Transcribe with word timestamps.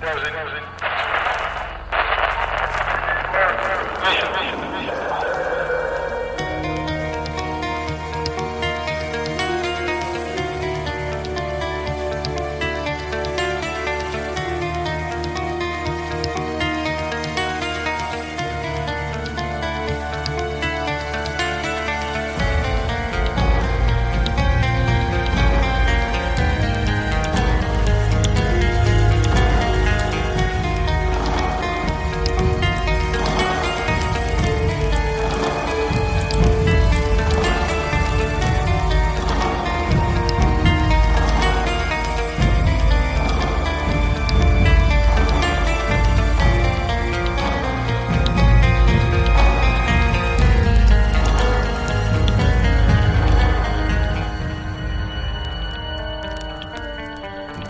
Даже, 0.00 0.30
даже. 0.30 0.62
Вечер, 4.02 4.28
вечер. 4.38 4.65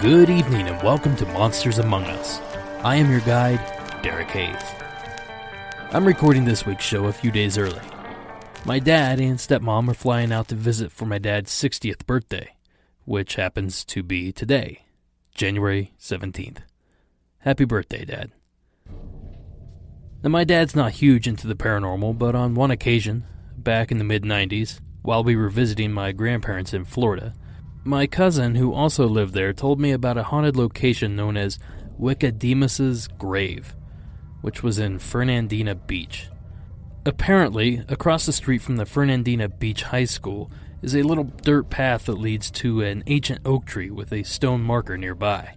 Good 0.06 0.30
evening 0.30 0.68
and 0.68 0.80
welcome 0.84 1.16
to 1.16 1.26
Monsters 1.26 1.80
Among 1.80 2.04
Us. 2.04 2.38
I 2.84 2.94
am 2.94 3.10
your 3.10 3.18
guide, 3.22 3.58
Derek 4.04 4.28
Hayes. 4.28 4.62
I'm 5.90 6.06
recording 6.06 6.44
this 6.44 6.64
week's 6.64 6.84
show 6.84 7.06
a 7.06 7.12
few 7.12 7.32
days 7.32 7.58
early. 7.58 7.80
My 8.64 8.78
dad 8.78 9.18
and 9.18 9.36
stepmom 9.36 9.88
are 9.88 9.94
flying 9.94 10.30
out 10.30 10.46
to 10.46 10.54
visit 10.54 10.92
for 10.92 11.06
my 11.06 11.18
dad's 11.18 11.50
60th 11.50 12.06
birthday, 12.06 12.54
which 13.04 13.34
happens 13.34 13.84
to 13.86 14.04
be 14.04 14.30
today, 14.30 14.84
January 15.34 15.92
17th. 16.00 16.58
Happy 17.38 17.64
birthday, 17.64 18.04
Dad. 18.04 18.30
Now, 20.22 20.30
my 20.30 20.44
dad's 20.44 20.76
not 20.76 20.92
huge 20.92 21.26
into 21.26 21.48
the 21.48 21.56
paranormal, 21.56 22.16
but 22.16 22.36
on 22.36 22.54
one 22.54 22.70
occasion, 22.70 23.24
back 23.58 23.90
in 23.90 23.98
the 23.98 24.04
mid 24.04 24.22
90s, 24.22 24.78
while 25.02 25.24
we 25.24 25.34
were 25.34 25.50
visiting 25.50 25.90
my 25.90 26.12
grandparents 26.12 26.72
in 26.72 26.84
Florida, 26.84 27.34
my 27.86 28.06
cousin, 28.06 28.56
who 28.56 28.72
also 28.72 29.06
lived 29.06 29.34
there, 29.34 29.52
told 29.52 29.80
me 29.80 29.92
about 29.92 30.18
a 30.18 30.24
haunted 30.24 30.56
location 30.56 31.16
known 31.16 31.36
as 31.36 31.58
Wickademus's 31.98 33.08
Grave, 33.08 33.74
which 34.40 34.62
was 34.62 34.78
in 34.78 34.98
Fernandina 34.98 35.74
Beach. 35.74 36.28
Apparently, 37.04 37.84
across 37.88 38.26
the 38.26 38.32
street 38.32 38.62
from 38.62 38.76
the 38.76 38.86
Fernandina 38.86 39.48
Beach 39.48 39.84
High 39.84 40.04
School 40.04 40.50
is 40.82 40.94
a 40.94 41.02
little 41.02 41.24
dirt 41.42 41.70
path 41.70 42.06
that 42.06 42.18
leads 42.18 42.50
to 42.50 42.82
an 42.82 43.04
ancient 43.06 43.40
oak 43.44 43.64
tree 43.64 43.90
with 43.90 44.12
a 44.12 44.24
stone 44.24 44.62
marker 44.62 44.98
nearby. 44.98 45.54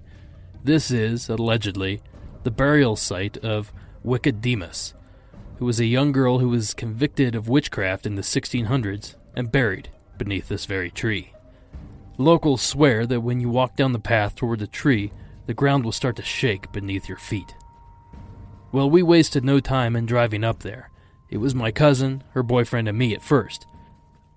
This 0.64 0.92
is, 0.92 1.30
allegedly, 1.30 2.02
the 2.44 2.52
burial 2.52 2.96
site 2.96 3.38
of 3.38 3.74
Wickademus, 4.04 4.94
who 5.58 5.66
was 5.66 5.80
a 5.80 5.86
young 5.86 6.12
girl 6.12 6.40
who 6.40 6.50
was 6.50 6.74
convicted 6.74 7.36
of 7.36 7.50
witchcraft 7.50 8.06
in 8.06 8.16
the 8.16 8.22
1600s 8.22 9.16
and 9.36 9.52
buried 9.52 9.90
beneath 10.18 10.48
this 10.48 10.66
very 10.66 10.92
tree. 10.92 11.34
Locals 12.20 12.62
swear 12.62 13.06
that 13.06 13.22
when 13.22 13.40
you 13.40 13.50
walk 13.50 13.78
down 13.78 13.94
the 13.94 13.98
path 13.98 14.36
toward 14.36 14.60
the 14.60 14.68
tree, 14.68 15.10
the 15.46 15.54
ground 15.54 15.86
will 15.86 15.94
start 15.94 16.18
to 16.18 16.22
shake 16.22 16.70
beneath 16.74 17.08
your 17.08 17.18
feet. 17.18 17.56
Well, 18.74 18.90
we 18.90 19.02
wasted 19.02 19.46
no 19.46 19.62
time 19.62 19.96
in 19.96 20.06
driving 20.06 20.44
up 20.44 20.60
there. 20.60 20.92
It 21.30 21.38
was 21.38 21.56
my 21.56 21.72
cousin, 21.72 22.26
her 22.34 22.44
boyfriend, 22.44 22.90
and 22.90 22.98
me 22.98 23.16
at 23.16 23.24
first. 23.24 23.68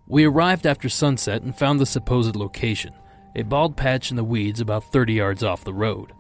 We 0.07 0.25
arrived 0.25 0.65
after 0.65 0.89
sunset 0.89 1.43
and 1.43 1.59
found 1.59 1.81
the 1.81 1.87
supposed 1.87 2.37
location, 2.37 2.95
a 3.35 3.43
bald 3.43 3.77
patch 3.77 4.13
in 4.13 4.17
the 4.17 4.23
weeds 4.23 4.61
about 4.61 4.85
30 4.93 5.15
yards 5.15 5.43
off 5.43 5.65
the 5.65 5.75
road. 5.75 6.13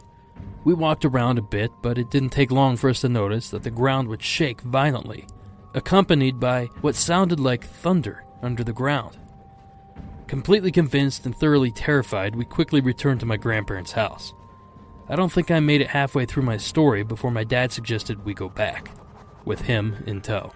We 0.64 0.74
walked 0.74 1.04
around 1.04 1.38
a 1.38 1.42
bit, 1.42 1.70
but 1.80 1.96
it 1.96 2.10
didn't 2.10 2.30
take 2.30 2.50
long 2.50 2.76
for 2.76 2.90
us 2.90 3.02
to 3.02 3.08
notice 3.08 3.50
that 3.50 3.62
the 3.62 3.70
ground 3.70 4.08
would 4.08 4.22
shake 4.22 4.62
violently, 4.62 5.28
accompanied 5.74 6.40
by 6.40 6.64
what 6.80 6.96
sounded 6.96 7.38
like 7.38 7.64
thunder 7.64 8.24
under 8.42 8.64
the 8.64 8.72
ground. 8.72 9.16
Completely 10.32 10.72
convinced 10.72 11.26
and 11.26 11.36
thoroughly 11.36 11.70
terrified, 11.70 12.34
we 12.34 12.46
quickly 12.46 12.80
returned 12.80 13.20
to 13.20 13.26
my 13.26 13.36
grandparents' 13.36 13.92
house. 13.92 14.32
I 15.06 15.14
don't 15.14 15.30
think 15.30 15.50
I 15.50 15.60
made 15.60 15.82
it 15.82 15.88
halfway 15.88 16.24
through 16.24 16.44
my 16.44 16.56
story 16.56 17.02
before 17.02 17.30
my 17.30 17.44
dad 17.44 17.70
suggested 17.70 18.24
we 18.24 18.32
go 18.32 18.48
back, 18.48 18.92
with 19.44 19.60
him 19.60 20.02
in 20.06 20.22
tow. 20.22 20.54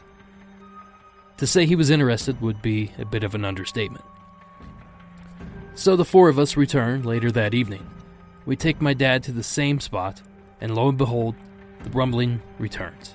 To 1.37 1.47
say 1.47 1.66
he 1.66 1.76
was 1.76 1.91
interested 1.91 2.41
would 2.41 2.62
be 2.62 2.91
a 2.97 3.04
bit 3.04 3.22
of 3.22 3.34
an 3.34 3.44
understatement. 3.44 4.06
So 5.75 5.94
the 5.94 6.06
four 6.06 6.31
of 6.31 6.38
us 6.38 6.56
returned 6.56 7.04
later 7.04 7.31
that 7.32 7.53
evening. 7.53 7.87
We 8.47 8.56
take 8.56 8.81
my 8.81 8.94
dad 8.94 9.22
to 9.25 9.32
the 9.32 9.43
same 9.43 9.78
spot, 9.81 10.22
and 10.58 10.75
lo 10.75 10.88
and 10.88 10.97
behold, 10.97 11.34
the 11.82 11.91
rumbling 11.91 12.41
returns. 12.58 13.14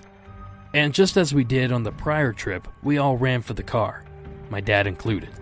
And 0.75 0.93
just 0.93 1.17
as 1.17 1.33
we 1.33 1.43
did 1.43 1.72
on 1.72 1.81
the 1.81 1.91
prior 1.91 2.31
trip, 2.31 2.67
we 2.83 2.99
all 2.99 3.17
ran 3.17 3.41
for 3.41 3.55
the 3.55 3.63
car, 3.63 4.03
my 4.51 4.61
dad 4.61 4.85
included. 4.85 5.41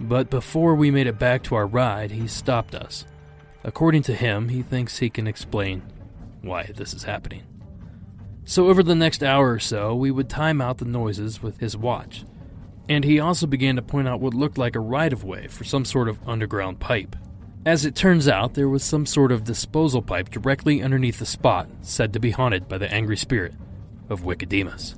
But 0.00 0.30
before 0.30 0.74
we 0.74 0.90
made 0.90 1.06
it 1.06 1.18
back 1.18 1.42
to 1.44 1.54
our 1.54 1.66
ride, 1.66 2.10
he 2.10 2.28
stopped 2.28 2.74
us. 2.74 3.06
According 3.64 4.02
to 4.02 4.14
him, 4.14 4.48
he 4.48 4.62
thinks 4.62 4.98
he 4.98 5.10
can 5.10 5.26
explain 5.26 5.82
why 6.42 6.70
this 6.74 6.94
is 6.94 7.04
happening. 7.04 7.42
So, 8.44 8.68
over 8.68 8.82
the 8.82 8.94
next 8.94 9.24
hour 9.24 9.52
or 9.52 9.58
so, 9.58 9.94
we 9.94 10.10
would 10.10 10.28
time 10.28 10.60
out 10.60 10.78
the 10.78 10.84
noises 10.84 11.42
with 11.42 11.58
his 11.58 11.76
watch. 11.76 12.24
And 12.88 13.04
he 13.04 13.18
also 13.18 13.46
began 13.46 13.74
to 13.76 13.82
point 13.82 14.06
out 14.06 14.20
what 14.20 14.34
looked 14.34 14.58
like 14.58 14.76
a 14.76 14.80
right 14.80 15.12
of 15.12 15.24
way 15.24 15.48
for 15.48 15.64
some 15.64 15.84
sort 15.84 16.08
of 16.08 16.20
underground 16.28 16.78
pipe. 16.78 17.16
As 17.64 17.84
it 17.84 17.96
turns 17.96 18.28
out, 18.28 18.54
there 18.54 18.68
was 18.68 18.84
some 18.84 19.06
sort 19.06 19.32
of 19.32 19.42
disposal 19.42 20.00
pipe 20.00 20.30
directly 20.30 20.80
underneath 20.80 21.18
the 21.18 21.26
spot 21.26 21.68
said 21.80 22.12
to 22.12 22.20
be 22.20 22.30
haunted 22.30 22.68
by 22.68 22.78
the 22.78 22.92
angry 22.92 23.16
spirit 23.16 23.54
of 24.08 24.24
Wickademus. 24.24 24.94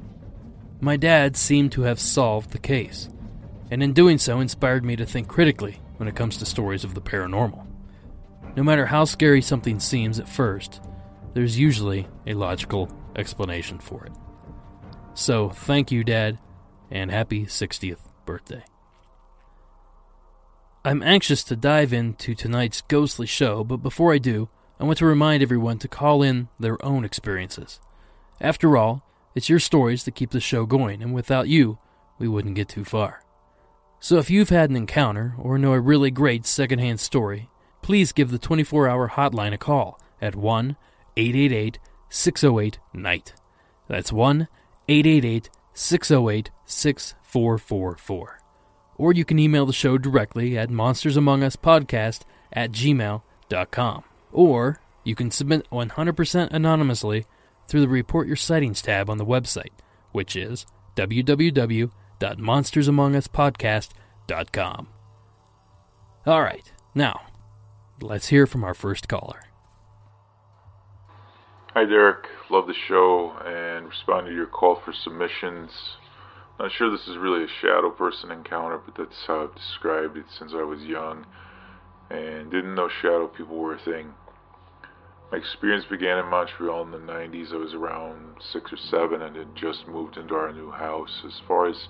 My 0.82 0.98
dad 0.98 1.34
seemed 1.34 1.72
to 1.72 1.82
have 1.82 1.98
solved 1.98 2.50
the 2.50 2.58
case 2.58 3.08
and 3.70 3.82
in 3.82 3.92
doing 3.92 4.18
so 4.18 4.40
inspired 4.40 4.84
me 4.84 4.96
to 4.96 5.06
think 5.06 5.28
critically 5.28 5.80
when 5.96 6.08
it 6.08 6.16
comes 6.16 6.36
to 6.36 6.46
stories 6.46 6.84
of 6.84 6.94
the 6.94 7.00
paranormal. 7.00 7.66
No 8.56 8.62
matter 8.62 8.86
how 8.86 9.04
scary 9.04 9.42
something 9.42 9.78
seems 9.78 10.18
at 10.18 10.28
first, 10.28 10.80
there's 11.34 11.58
usually 11.58 12.08
a 12.26 12.34
logical 12.34 12.90
explanation 13.16 13.78
for 13.78 14.04
it. 14.04 14.12
So, 15.14 15.50
thank 15.50 15.90
you, 15.90 16.04
Dad, 16.04 16.38
and 16.90 17.10
happy 17.10 17.44
60th 17.44 18.00
birthday. 18.24 18.64
I'm 20.84 21.02
anxious 21.02 21.44
to 21.44 21.56
dive 21.56 21.92
into 21.92 22.34
tonight's 22.34 22.80
ghostly 22.82 23.26
show, 23.26 23.64
but 23.64 23.78
before 23.78 24.14
I 24.14 24.18
do, 24.18 24.48
I 24.80 24.84
want 24.84 24.98
to 24.98 25.06
remind 25.06 25.42
everyone 25.42 25.78
to 25.80 25.88
call 25.88 26.22
in 26.22 26.48
their 26.58 26.82
own 26.84 27.04
experiences. 27.04 27.80
After 28.40 28.76
all, 28.76 29.02
it's 29.34 29.48
your 29.48 29.58
stories 29.58 30.04
that 30.04 30.14
keep 30.14 30.30
the 30.30 30.40
show 30.40 30.66
going, 30.66 31.02
and 31.02 31.12
without 31.12 31.48
you, 31.48 31.78
we 32.18 32.28
wouldn't 32.28 32.54
get 32.54 32.68
too 32.68 32.84
far. 32.84 33.20
So 34.00 34.19
if 34.19 34.31
you've 34.31 34.50
had 34.50 34.70
an 34.70 34.76
encounter 34.76 35.34
or 35.38 35.59
know 35.59 35.72
a 35.72 35.81
really 35.81 36.10
great 36.10 36.47
secondhand 36.47 37.00
story, 37.00 37.50
please 37.82 38.12
give 38.12 38.31
the 38.31 38.38
24 38.38 38.88
hour 38.88 39.09
hotline 39.09 39.53
a 39.53 39.59
call 39.59 40.00
at 40.22 40.36
1 40.36 40.76
888 41.16 41.78
608 42.08 42.78
NIGHT. 42.94 43.32
That's 43.88 44.12
1 44.12 44.48
888 44.88 45.50
608 45.75 46.50
6444. 46.64 48.38
Or 48.97 49.12
you 49.12 49.25
can 49.25 49.38
email 49.38 49.66
the 49.66 49.72
show 49.72 49.98
directly 49.98 50.56
at 50.56 50.70
monstersamonguspodcast 50.70 52.20
at 52.53 52.72
gmail.com. 52.72 54.04
Or 54.32 54.81
you 55.05 55.14
can 55.14 55.31
submit 55.31 55.69
100% 55.70 56.49
anonymously 56.52 57.26
through 57.67 57.81
the 57.81 57.88
Report 57.88 58.26
Your 58.26 58.37
Sightings 58.37 58.81
tab 58.81 59.11
on 59.11 59.19
the 59.19 59.26
website, 59.26 59.72
which 60.12 60.37
is 60.37 60.67
www 60.96 61.90
www.monstersamonguspodcast.com. 62.20 64.88
All 66.26 66.43
right, 66.43 66.73
now 66.94 67.20
let's 68.00 68.29
hear 68.29 68.47
from 68.47 68.65
our 68.65 68.75
first 68.75 69.09
caller. 69.09 69.43
Hi, 71.75 71.85
Derek. 71.85 72.25
Love 72.50 72.67
the 72.67 72.75
show 72.88 73.37
and 73.44 73.88
responding 73.88 74.32
to 74.32 74.37
your 74.37 74.47
call 74.47 74.81
for 74.85 74.93
submissions. 74.93 75.70
Not 76.59 76.73
sure 76.73 76.91
this 76.91 77.06
is 77.06 77.17
really 77.17 77.44
a 77.44 77.49
shadow 77.61 77.91
person 77.91 78.32
encounter, 78.32 78.79
but 78.79 78.97
that's 78.97 79.26
how 79.26 79.44
I've 79.44 79.55
described 79.55 80.17
it 80.17 80.25
since 80.38 80.53
I 80.55 80.62
was 80.62 80.81
young 80.81 81.26
and 82.11 82.50
didn't 82.50 82.75
know 82.75 82.88
shadow 82.88 83.29
people 83.29 83.59
were 83.59 83.75
a 83.75 83.79
thing. 83.79 84.15
My 85.31 85.38
experience 85.38 85.85
began 85.91 86.19
in 86.19 86.26
Montreal 86.26 86.82
in 86.82 86.91
the 86.91 86.99
90s. 86.99 87.53
I 87.53 87.56
was 87.56 87.75
around 87.75 88.37
six 88.41 88.73
or 88.73 88.79
seven 88.79 89.20
and 89.20 89.37
had 89.37 89.55
just 89.55 89.87
moved 89.87 90.17
into 90.17 90.35
our 90.35 90.53
new 90.53 90.70
house. 90.70 91.23
As 91.25 91.41
far 91.47 91.69
as 91.69 91.88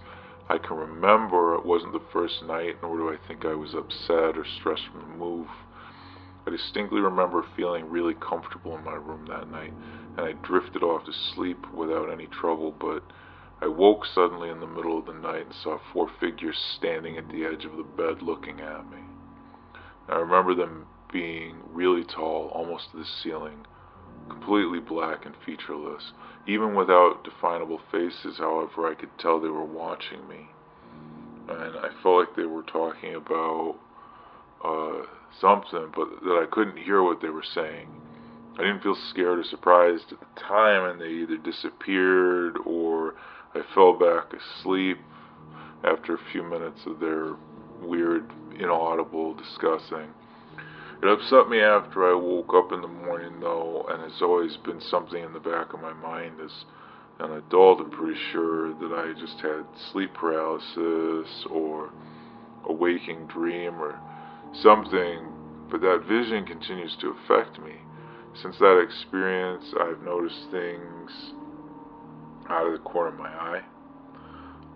I 0.51 0.57
can 0.57 0.77
remember 0.79 1.55
it 1.55 1.67
wasn't 1.67 1.93
the 1.93 2.01
first 2.11 2.43
night, 2.43 2.79
nor 2.83 2.97
do 2.97 3.11
I 3.11 3.17
think 3.29 3.45
I 3.45 3.55
was 3.55 3.75
upset 3.75 4.39
or 4.39 4.47
stressed 4.47 4.87
from 4.87 5.01
the 5.01 5.17
move. 5.19 5.49
I 6.47 6.51
distinctly 6.51 7.03
remember 7.03 7.45
feeling 7.55 7.91
really 7.91 8.15
comfortable 8.15 8.75
in 8.75 8.83
my 8.83 8.95
room 8.95 9.27
that 9.27 9.51
night, 9.51 9.75
and 10.17 10.25
I 10.25 10.33
drifted 10.33 10.83
off 10.83 11.05
to 11.05 11.13
sleep 11.13 11.71
without 11.75 12.11
any 12.11 12.27
trouble, 12.27 12.73
but 12.73 13.03
I 13.61 13.67
woke 13.67 14.07
suddenly 14.07 14.49
in 14.49 14.61
the 14.61 14.67
middle 14.67 14.99
of 14.99 15.05
the 15.05 15.13
night 15.13 15.45
and 15.45 15.55
saw 15.55 15.79
four 15.93 16.09
figures 16.19 16.57
standing 16.57 17.19
at 17.19 17.29
the 17.29 17.45
edge 17.45 17.67
of 17.67 17.77
the 17.77 17.83
bed 17.83 18.23
looking 18.23 18.61
at 18.61 18.91
me. 18.91 18.99
I 20.09 20.17
remember 20.17 20.55
them 20.55 20.87
being 21.13 21.57
really 21.75 22.05
tall, 22.05 22.49
almost 22.55 22.93
to 22.93 22.97
the 22.97 23.05
ceiling, 23.05 23.67
completely 24.29 24.81
black 24.81 25.27
and 25.27 25.35
featureless. 25.45 26.13
Even 26.47 26.75
without 26.75 27.25
definable 27.25 27.81
faces, 27.91 28.39
however, 28.39 28.87
I 28.87 28.95
could 28.95 29.11
tell 29.19 29.41
they 29.41 29.49
were 29.49 29.65
watching 29.65 30.27
me. 30.29 30.49
And 31.49 31.77
I 31.77 31.89
felt 32.03 32.19
like 32.19 32.37
they 32.37 32.45
were 32.45 32.63
talking 32.63 33.15
about 33.15 33.77
uh, 34.65 35.03
something, 35.41 35.93
but 35.95 36.09
that 36.23 36.43
I 36.43 36.47
couldn't 36.51 36.79
hear 36.79 37.03
what 37.03 37.21
they 37.21 37.29
were 37.29 37.45
saying. 37.55 37.89
I 38.59 38.63
didn't 38.63 38.83
feel 38.83 38.97
scared 39.11 39.39
or 39.39 39.45
surprised 39.45 40.13
at 40.13 40.21
the 40.21 40.41
time, 40.41 40.91
and 40.91 41.01
they 41.01 41.11
either 41.11 41.37
disappeared 41.37 42.57
or 42.65 43.15
I 43.55 43.63
fell 43.75 43.93
back 43.93 44.33
asleep 44.33 44.99
after 45.85 46.15
a 46.15 46.31
few 46.33 46.43
minutes 46.43 46.81
of 46.87 46.99
their 46.99 47.35
weird, 47.83 48.25
inaudible 48.59 49.35
discussing. 49.35 50.09
It 51.01 51.09
upset 51.09 51.49
me 51.49 51.61
after 51.61 52.11
I 52.11 52.15
woke 52.15 52.53
up 52.55 52.73
in 52.73 52.81
the 52.81 52.89
morning, 52.89 53.39
though, 53.39 53.87
and 53.89 54.03
it's 54.03 54.21
always 54.21 54.57
been 54.57 54.81
something 54.81 55.23
in 55.23 55.33
the 55.33 55.39
back 55.39 55.73
of 55.73 55.81
my 55.81 55.93
mind 55.93 56.41
as 56.41 56.65
an 57.21 57.35
adult. 57.35 57.79
I'm 57.81 57.91
pretty 57.91 58.19
sure 58.33 58.75
that 58.75 58.93
I 58.93 59.13
just 59.13 59.39
had 59.39 59.65
sleep 59.93 60.13
paralysis 60.15 61.47
or 61.49 61.93
a 62.65 62.73
waking 62.73 63.29
dream 63.29 63.81
or 63.81 64.01
something, 64.53 65.29
but 65.71 65.81
that 65.83 66.05
vision 66.09 66.45
continues 66.45 66.97
to 66.97 67.11
affect 67.11 67.61
me. 67.61 67.77
Since 68.43 68.59
that 68.59 68.81
experience, 68.81 69.73
I've 69.81 70.03
noticed 70.03 70.51
things 70.51 71.13
out 72.51 72.67
of 72.67 72.73
the 72.73 72.79
corner 72.81 73.11
of 73.11 73.19
my 73.19 73.29
eye 73.29 73.63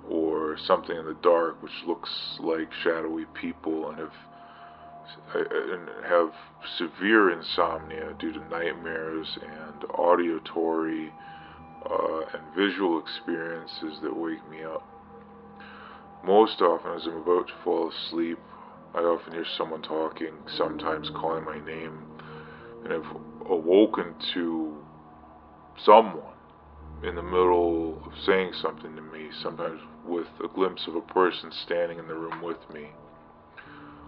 or 0.08 0.56
something 0.56 0.96
in 0.96 1.04
the 1.04 1.16
dark 1.20 1.60
which 1.62 1.72
looks 1.84 2.38
like 2.38 2.72
shadowy 2.84 3.24
people 3.34 3.88
and 3.88 3.98
have 3.98 4.12
and 5.34 5.88
have 6.06 6.30
severe 6.78 7.30
insomnia 7.30 8.14
due 8.18 8.32
to 8.32 8.48
nightmares 8.48 9.38
and 9.42 9.84
auditory 9.94 11.12
uh, 11.90 12.20
and 12.32 12.54
visual 12.56 13.00
experiences 13.00 13.98
that 14.02 14.14
wake 14.14 14.48
me 14.50 14.62
up. 14.62 14.86
Most 16.24 16.60
often, 16.60 16.92
as 16.92 17.06
I'm 17.06 17.16
about 17.16 17.48
to 17.48 17.54
fall 17.64 17.90
asleep, 17.90 18.38
I 18.94 18.98
often 18.98 19.32
hear 19.32 19.46
someone 19.56 19.82
talking, 19.82 20.32
sometimes 20.56 21.10
calling 21.10 21.44
my 21.44 21.58
name, 21.64 21.98
and 22.84 22.92
I've 22.92 23.16
awoken 23.50 24.14
to 24.34 24.76
someone 25.84 26.34
in 27.02 27.16
the 27.16 27.22
middle 27.22 28.00
of 28.06 28.12
saying 28.24 28.52
something 28.60 28.94
to 28.94 29.02
me, 29.02 29.30
sometimes 29.42 29.80
with 30.06 30.28
a 30.44 30.48
glimpse 30.48 30.86
of 30.86 30.94
a 30.94 31.00
person 31.00 31.50
standing 31.64 31.98
in 31.98 32.06
the 32.06 32.14
room 32.14 32.42
with 32.42 32.58
me. 32.72 32.88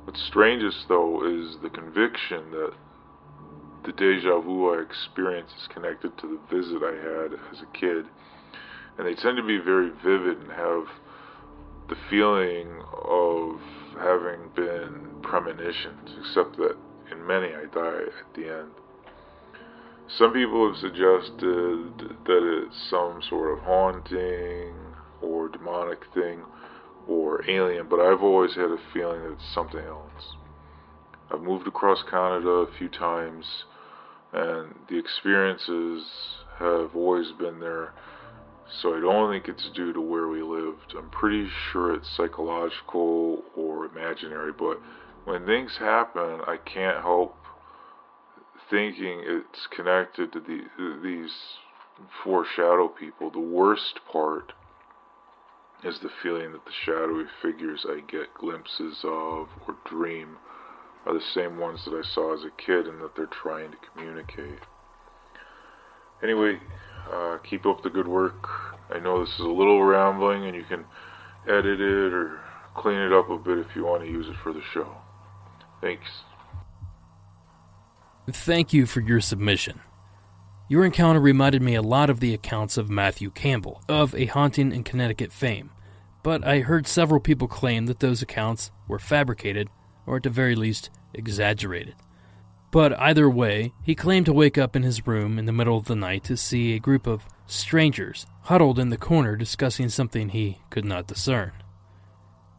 What's 0.04 0.22
strangest, 0.22 0.86
though, 0.88 1.24
is 1.24 1.56
the 1.62 1.70
conviction 1.70 2.50
that 2.50 2.72
the 3.84 3.92
deja 3.92 4.38
vu 4.38 4.74
I 4.74 4.82
experience 4.82 5.50
is 5.60 5.66
connected 5.72 6.16
to 6.18 6.26
the 6.26 6.54
visit 6.54 6.82
I 6.82 6.94
had 6.94 7.32
as 7.52 7.62
a 7.62 7.78
kid. 7.78 8.04
And 8.98 9.06
they 9.06 9.14
tend 9.14 9.38
to 9.38 9.42
be 9.42 9.58
very 9.58 9.90
vivid 10.04 10.38
and 10.40 10.52
have 10.52 10.84
the 11.88 11.96
feeling 12.10 12.82
of 13.02 13.60
having 13.98 14.50
been 14.54 15.22
premonitions, 15.22 16.10
except 16.20 16.56
that 16.58 16.76
in 17.10 17.26
many 17.26 17.54
I 17.54 17.64
die 17.72 18.02
at 18.02 18.34
the 18.34 18.58
end. 18.58 18.70
Some 20.18 20.34
people 20.34 20.68
have 20.68 20.76
suggested 20.80 22.18
that 22.26 22.66
it's 22.66 22.90
some 22.90 23.22
sort 23.28 23.56
of 23.56 23.64
haunting 23.64 24.74
or 25.22 25.48
demonic 25.48 26.00
thing 26.12 26.42
or 27.08 27.48
alien, 27.48 27.88
but 27.88 28.00
I've 28.00 28.22
always 28.22 28.54
had 28.54 28.70
a 28.70 28.78
feeling 28.92 29.22
that 29.22 29.32
it's 29.32 29.54
something 29.54 29.80
else. 29.80 30.36
I've 31.30 31.40
moved 31.40 31.66
across 31.66 32.02
Canada 32.08 32.48
a 32.48 32.72
few 32.78 32.88
times, 32.88 33.46
and 34.32 34.74
the 34.88 34.98
experiences 34.98 36.04
have 36.58 36.94
always 36.94 37.32
been 37.32 37.60
there 37.60 37.92
so 38.82 38.96
I 38.96 39.00
don't 39.00 39.30
think 39.30 39.48
it's 39.48 39.68
due 39.74 39.92
to 39.92 40.00
where 40.00 40.28
we 40.28 40.42
lived. 40.42 40.94
I'm 40.96 41.10
pretty 41.10 41.48
sure 41.70 41.94
it's 41.94 42.08
psychological 42.16 43.42
or 43.56 43.86
imaginary, 43.86 44.52
but 44.52 44.80
when 45.24 45.46
things 45.46 45.76
happen, 45.78 46.40
I 46.46 46.56
can't 46.64 47.02
help 47.02 47.36
thinking 48.70 49.22
it's 49.24 49.66
connected 49.74 50.32
to 50.32 50.40
the, 50.40 50.62
these 51.02 51.30
four 52.22 52.44
shadow 52.56 52.88
people. 52.88 53.30
The 53.30 53.38
worst 53.38 54.00
part 54.10 54.52
is 55.84 55.98
the 56.00 56.10
feeling 56.22 56.52
that 56.52 56.64
the 56.64 56.72
shadowy 56.84 57.24
figures 57.42 57.84
I 57.88 58.00
get 58.10 58.32
glimpses 58.34 58.98
of 59.04 59.48
or 59.66 59.76
dream 59.84 60.38
are 61.06 61.12
the 61.12 61.20
same 61.34 61.58
ones 61.58 61.84
that 61.84 61.92
I 61.92 62.02
saw 62.14 62.34
as 62.34 62.44
a 62.44 62.50
kid 62.64 62.86
and 62.86 63.00
that 63.02 63.14
they're 63.14 63.26
trying 63.26 63.70
to 63.70 63.76
communicate. 63.92 64.60
Anyway, 66.22 66.58
uh, 67.12 67.38
keep 67.38 67.66
up 67.66 67.82
the 67.82 67.90
good 67.90 68.08
work. 68.08 68.48
I 68.90 68.98
know 68.98 69.20
this 69.24 69.34
is 69.34 69.40
a 69.40 69.48
little 69.48 69.82
rambling, 69.82 70.46
and 70.46 70.56
you 70.56 70.64
can 70.64 70.84
edit 71.46 71.80
it 71.80 72.12
or 72.12 72.40
clean 72.74 72.98
it 72.98 73.12
up 73.12 73.28
a 73.28 73.38
bit 73.38 73.58
if 73.58 73.76
you 73.76 73.84
want 73.84 74.02
to 74.02 74.08
use 74.08 74.26
it 74.28 74.36
for 74.42 74.52
the 74.52 74.62
show. 74.72 74.88
Thanks. 75.80 76.08
Thank 78.30 78.72
you 78.72 78.86
for 78.86 79.00
your 79.00 79.20
submission. 79.20 79.80
Your 80.66 80.86
encounter 80.86 81.20
reminded 81.20 81.60
me 81.60 81.74
a 81.74 81.82
lot 81.82 82.08
of 82.08 82.20
the 82.20 82.32
accounts 82.32 82.78
of 82.78 82.88
Matthew 82.88 83.30
Campbell, 83.30 83.82
of 83.86 84.14
a 84.14 84.24
haunting 84.24 84.72
in 84.72 84.82
Connecticut 84.82 85.30
fame, 85.30 85.70
but 86.24 86.44
I 86.44 86.60
heard 86.60 86.88
several 86.88 87.20
people 87.20 87.46
claim 87.46 87.84
that 87.86 88.00
those 88.00 88.22
accounts 88.22 88.72
were 88.88 88.98
fabricated, 88.98 89.68
or 90.06 90.16
at 90.16 90.22
the 90.22 90.30
very 90.30 90.56
least, 90.56 90.88
exaggerated. 91.12 91.94
But 92.72 92.98
either 92.98 93.28
way, 93.28 93.74
he 93.82 93.94
claimed 93.94 94.26
to 94.26 94.32
wake 94.32 94.56
up 94.56 94.74
in 94.74 94.82
his 94.82 95.06
room 95.06 95.38
in 95.38 95.44
the 95.44 95.52
middle 95.52 95.76
of 95.76 95.84
the 95.84 95.94
night 95.94 96.24
to 96.24 96.36
see 96.36 96.72
a 96.72 96.80
group 96.80 97.06
of 97.06 97.26
strangers 97.46 98.26
huddled 98.44 98.78
in 98.78 98.88
the 98.88 98.96
corner 98.96 99.36
discussing 99.36 99.90
something 99.90 100.30
he 100.30 100.60
could 100.70 100.86
not 100.86 101.06
discern. 101.06 101.52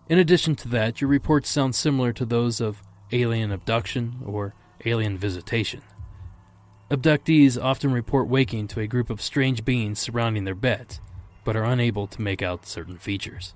In 0.08 0.20
addition 0.20 0.56
to 0.58 0.68
that, 0.70 1.02
your 1.02 1.10
reports 1.10 1.50
sound 1.50 1.74
similar 1.74 2.14
to 2.14 2.26
those 2.26 2.62
of 2.62 2.84
alien 3.12 3.52
abduction 3.52 4.22
or 4.24 4.54
alien 4.86 5.18
visitation. 5.18 5.82
Abductees 6.92 7.62
often 7.62 7.92
report 7.92 8.28
waking 8.28 8.68
to 8.68 8.80
a 8.80 8.88
group 8.88 9.10
of 9.10 9.24
strange 9.24 9.66
beings 9.66 9.98
surrounding 10.00 10.44
their 10.44 10.54
beds, 10.54 11.02
but 11.46 11.56
are 11.56 11.64
unable 11.64 12.08
to 12.08 12.22
make 12.22 12.42
out 12.42 12.66
certain 12.66 12.98
features. 12.98 13.54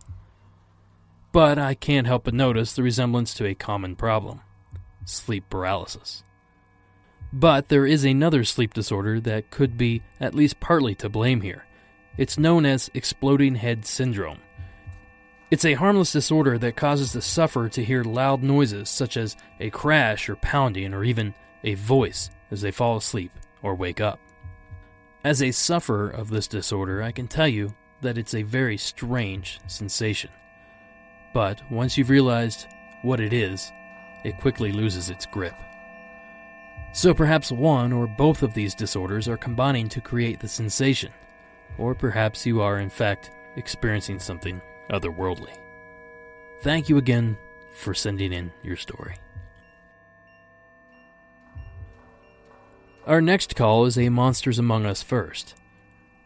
But 1.33 1.59
I 1.59 1.73
can't 1.73 2.07
help 2.07 2.23
but 2.23 2.33
notice 2.33 2.71
the 2.71 2.83
resemblance 2.83 3.33
to 3.33 3.45
a 3.45 3.53
common 3.53 3.97
problem 3.97 4.39
sleep 5.05 5.43
paralysis. 5.49 6.23
But 7.33 7.69
there 7.69 7.85
is 7.85 8.03
another 8.03 8.43
sleep 8.43 8.73
disorder 8.73 9.19
that 9.21 9.49
could 9.49 9.77
be 9.77 10.03
at 10.19 10.35
least 10.35 10.59
partly 10.59 10.95
to 10.95 11.09
blame 11.09 11.41
here. 11.41 11.65
It's 12.17 12.37
known 12.37 12.65
as 12.65 12.89
exploding 12.93 13.55
head 13.55 13.85
syndrome. 13.85 14.39
It's 15.51 15.65
a 15.65 15.73
harmless 15.73 16.11
disorder 16.11 16.59
that 16.59 16.75
causes 16.75 17.13
the 17.13 17.23
sufferer 17.23 17.69
to 17.69 17.83
hear 17.83 18.03
loud 18.03 18.43
noises 18.43 18.89
such 18.89 19.17
as 19.17 19.35
a 19.59 19.71
crash 19.71 20.29
or 20.29 20.35
pounding 20.35 20.93
or 20.93 21.03
even 21.03 21.33
a 21.63 21.73
voice 21.73 22.29
as 22.51 22.61
they 22.61 22.71
fall 22.71 22.97
asleep 22.97 23.31
or 23.63 23.73
wake 23.73 23.99
up. 23.99 24.19
As 25.23 25.41
a 25.41 25.51
sufferer 25.51 26.09
of 26.09 26.29
this 26.29 26.47
disorder, 26.47 27.03
I 27.03 27.11
can 27.11 27.27
tell 27.27 27.47
you 27.47 27.75
that 28.01 28.17
it's 28.17 28.33
a 28.33 28.43
very 28.43 28.77
strange 28.77 29.59
sensation. 29.67 30.29
But 31.33 31.61
once 31.69 31.97
you've 31.97 32.09
realized 32.09 32.67
what 33.01 33.19
it 33.19 33.33
is, 33.33 33.69
it 34.23 34.39
quickly 34.39 34.71
loses 34.71 35.09
its 35.09 35.25
grip. 35.25 35.55
So 36.93 37.13
perhaps 37.13 37.51
one 37.51 37.91
or 37.91 38.07
both 38.07 38.43
of 38.43 38.53
these 38.53 38.73
disorders 38.73 39.27
are 39.27 39.37
combining 39.37 39.89
to 39.89 40.01
create 40.01 40.39
the 40.39 40.47
sensation, 40.47 41.11
or 41.77 41.93
perhaps 41.93 42.45
you 42.45 42.61
are 42.61 42.79
in 42.79 42.89
fact 42.89 43.29
experiencing 43.57 44.19
something 44.19 44.61
otherworldly. 44.89 45.57
Thank 46.61 46.87
you 46.87 46.97
again 46.97 47.37
for 47.73 47.93
sending 47.93 48.31
in 48.31 48.51
your 48.63 48.77
story. 48.77 49.17
Our 53.07 53.21
next 53.21 53.55
call 53.55 53.85
is 53.85 53.97
a 53.97 54.09
Monsters 54.09 54.59
Among 54.59 54.85
Us 54.85 55.01
first. 55.01 55.55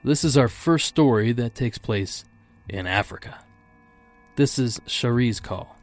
This 0.03 0.23
is 0.23 0.35
our 0.35 0.47
first 0.47 0.87
story 0.87 1.31
that 1.33 1.55
takes 1.55 1.77
place 1.77 2.25
in 2.67 2.87
Africa. 2.87 3.45
This 4.35 4.57
is 4.57 4.81
Cherie's 4.87 5.39
call. 5.39 5.77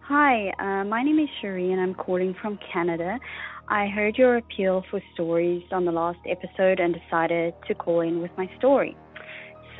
Hi, 0.00 0.48
uh, 0.58 0.84
my 0.84 1.04
name 1.04 1.20
is 1.20 1.28
Cherie 1.40 1.70
and 1.70 1.80
I'm 1.80 1.94
calling 1.94 2.34
from 2.40 2.58
Canada. 2.72 3.20
I 3.68 3.86
heard 3.86 4.16
your 4.16 4.38
appeal 4.38 4.82
for 4.90 5.00
stories 5.14 5.62
on 5.70 5.84
the 5.84 5.92
last 5.92 6.18
episode 6.26 6.80
and 6.80 6.96
decided 6.98 7.54
to 7.68 7.74
call 7.74 8.00
in 8.00 8.20
with 8.20 8.32
my 8.36 8.50
story. 8.58 8.96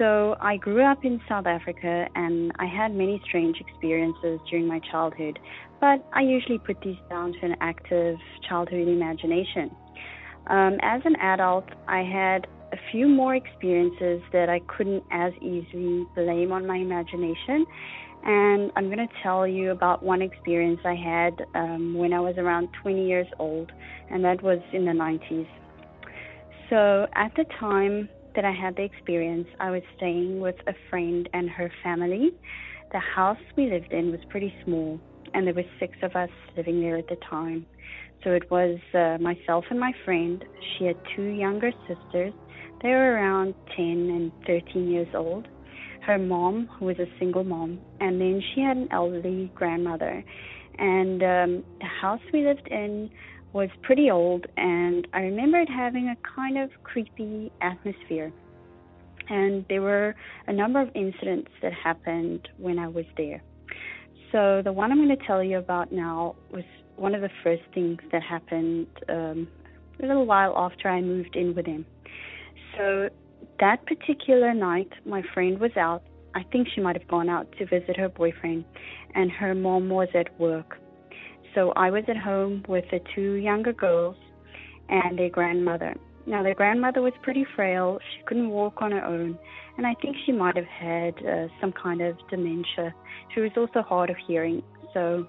So 0.01 0.35
I 0.41 0.57
grew 0.57 0.83
up 0.91 1.05
in 1.05 1.21
South 1.29 1.45
Africa 1.45 2.07
and 2.15 2.53
I 2.59 2.65
had 2.65 2.95
many 2.95 3.21
strange 3.29 3.59
experiences 3.61 4.41
during 4.49 4.67
my 4.67 4.81
childhood, 4.91 5.39
but 5.79 6.03
I 6.15 6.23
usually 6.23 6.57
put 6.57 6.79
these 6.83 6.97
down 7.11 7.35
to 7.35 7.39
an 7.43 7.55
active 7.61 8.17
childhood 8.49 8.89
imagination. 8.89 9.71
Um, 10.47 10.79
as 10.81 11.03
an 11.05 11.17
adult, 11.17 11.67
I 11.87 11.99
had 11.99 12.47
a 12.73 12.79
few 12.91 13.09
more 13.09 13.35
experiences 13.35 14.23
that 14.33 14.49
I 14.49 14.61
couldn't 14.75 15.05
as 15.13 15.35
easily 15.43 16.07
blame 16.15 16.51
on 16.51 16.67
my 16.67 16.77
imagination. 16.77 17.67
And 18.25 18.73
I'm 18.77 18.87
going 18.87 19.07
to 19.07 19.15
tell 19.23 19.47
you 19.47 19.71
about 19.71 20.03
one 20.03 20.23
experience 20.23 20.81
I 20.83 20.95
had 20.95 21.45
um, 21.55 21.93
when 21.93 22.15
I 22.15 22.21
was 22.21 22.37
around 22.39 22.71
20 22.81 23.07
years 23.07 23.27
old, 23.39 23.71
and 24.11 24.25
that 24.25 24.43
was 24.43 24.61
in 24.73 24.87
the 24.87 24.93
90s. 24.93 25.47
So 26.71 27.07
at 27.15 27.33
the 27.37 27.45
time 27.59 28.09
that 28.35 28.45
I 28.45 28.53
had 28.53 28.77
the 28.77 28.83
experience, 28.83 29.49
I 29.59 29.71
was 29.71 29.83
staying 29.97 30.41
with 30.41 30.57
a 30.67 30.75
friend 30.89 31.29
and 31.33 31.49
her 31.51 31.71
family. 31.83 32.31
The 32.93 33.01
house 33.01 33.39
we 33.57 33.71
lived 33.71 33.93
in 33.93 34.11
was 34.11 34.21
pretty 34.29 34.53
small, 34.65 35.01
and 35.35 35.47
there 35.47 35.55
were 35.55 35.65
six 35.79 35.97
of 36.03 36.17
us 36.17 36.31
living 36.57 36.81
there 36.81 36.97
at 36.97 37.09
the 37.09 37.17
time. 37.29 37.67
So 38.25 38.31
it 38.31 38.51
was 38.51 38.79
uh, 38.95 39.19
myself 39.21 39.65
and 39.71 39.81
my 39.81 39.93
friend. 40.05 40.45
She 40.77 40.85
had 40.85 40.97
two 41.17 41.23
younger 41.23 41.73
sisters. 41.89 42.35
They 42.83 42.91
were 42.91 43.15
around 43.15 43.55
10 43.77 43.87
and 43.87 44.33
13 44.47 44.91
years 44.91 45.09
old. 45.15 45.47
Her 46.03 46.19
mom, 46.19 46.69
who 46.79 46.87
was 46.87 46.99
a 46.99 47.07
single 47.19 47.45
mom, 47.45 47.81
and 48.01 48.21
then 48.21 48.43
she 48.55 48.63
had 48.63 48.77
an 48.77 48.89
elderly 48.91 49.53
grandmother. 49.55 50.25
And 50.79 51.23
um, 51.23 51.65
the 51.81 51.87
house 52.01 52.21
we 52.33 52.47
lived 52.47 52.69
in 52.71 53.11
was 53.53 53.69
pretty 53.83 54.11
old, 54.11 54.47
and 54.57 55.07
I 55.13 55.21
remember 55.21 55.59
it 55.59 55.69
having 55.69 56.09
a 56.09 56.17
kind 56.37 56.59
of 56.59 56.71
creepy 56.85 57.51
atmosphere. 57.61 58.33
And 59.29 59.65
there 59.69 59.83
were 59.83 60.15
a 60.47 60.53
number 60.53 60.81
of 60.81 60.89
incidents 60.95 61.51
that 61.63 61.73
happened 61.73 62.49
when 62.59 62.79
I 62.79 62.89
was 62.89 63.05
there. 63.17 63.43
So 64.33 64.63
the 64.65 64.73
one 64.73 64.93
I'm 64.93 64.99
going 64.99 65.17
to 65.17 65.27
tell 65.27 65.43
you 65.43 65.59
about 65.59 65.93
now 65.93 66.37
was 66.53 66.65
one 66.97 67.15
of 67.15 67.21
the 67.21 67.31
first 67.43 67.63
things 67.75 67.99
that 68.13 68.23
happened 68.23 68.87
um, 69.09 69.49
a 70.03 70.07
little 70.07 70.27
while 70.27 70.55
after 70.57 70.89
I 70.89 71.01
moved 71.01 71.35
in 71.35 71.55
with 71.55 71.67
him. 71.67 71.85
So 72.77 73.09
that 73.59 73.85
particular 73.87 74.55
night, 74.55 74.91
my 75.05 75.23
friend 75.35 75.59
was 75.59 75.77
out. 75.77 76.03
I 76.35 76.45
think 76.53 76.69
she 76.73 76.81
might 76.81 76.97
have 76.97 77.09
gone 77.09 77.29
out 77.29 77.51
to 77.59 77.67
visit 77.67 77.97
her 77.97 78.09
boyfriend, 78.09 78.65
and 79.15 79.31
her 79.33 79.55
mom 79.55 79.89
was 79.89 80.09
at 80.15 80.39
work. 80.39 80.79
So 81.55 81.73
I 81.77 81.91
was 81.91 82.05
at 82.09 82.17
home 82.17 82.65
with 82.69 82.85
the 82.91 83.01
two 83.15 83.35
younger 83.35 83.73
girls 83.73 84.17
and 84.89 85.19
their 85.19 85.31
grandmother. 85.31 85.95
Now, 86.27 86.43
their 86.43 86.55
grandmother 86.55 87.03
was 87.03 87.13
pretty 87.23 87.47
frail. 87.57 87.99
She 88.15 88.23
couldn't 88.25 88.51
walk 88.51 88.83
on 88.83 88.93
her 88.93 89.05
own, 89.05 89.39
and 89.77 89.87
I 89.87 89.95
think 90.03 90.17
she 90.27 90.33
might 90.33 90.57
have 90.57 90.67
had 90.67 91.15
uh, 91.27 91.49
some 91.61 91.73
kind 91.73 92.03
of 92.03 92.17
dementia. 92.29 92.95
She 93.35 93.41
was 93.41 93.51
also 93.57 93.83
hard 93.83 94.11
of 94.11 94.17
hearing. 94.29 94.63
So 94.95 95.27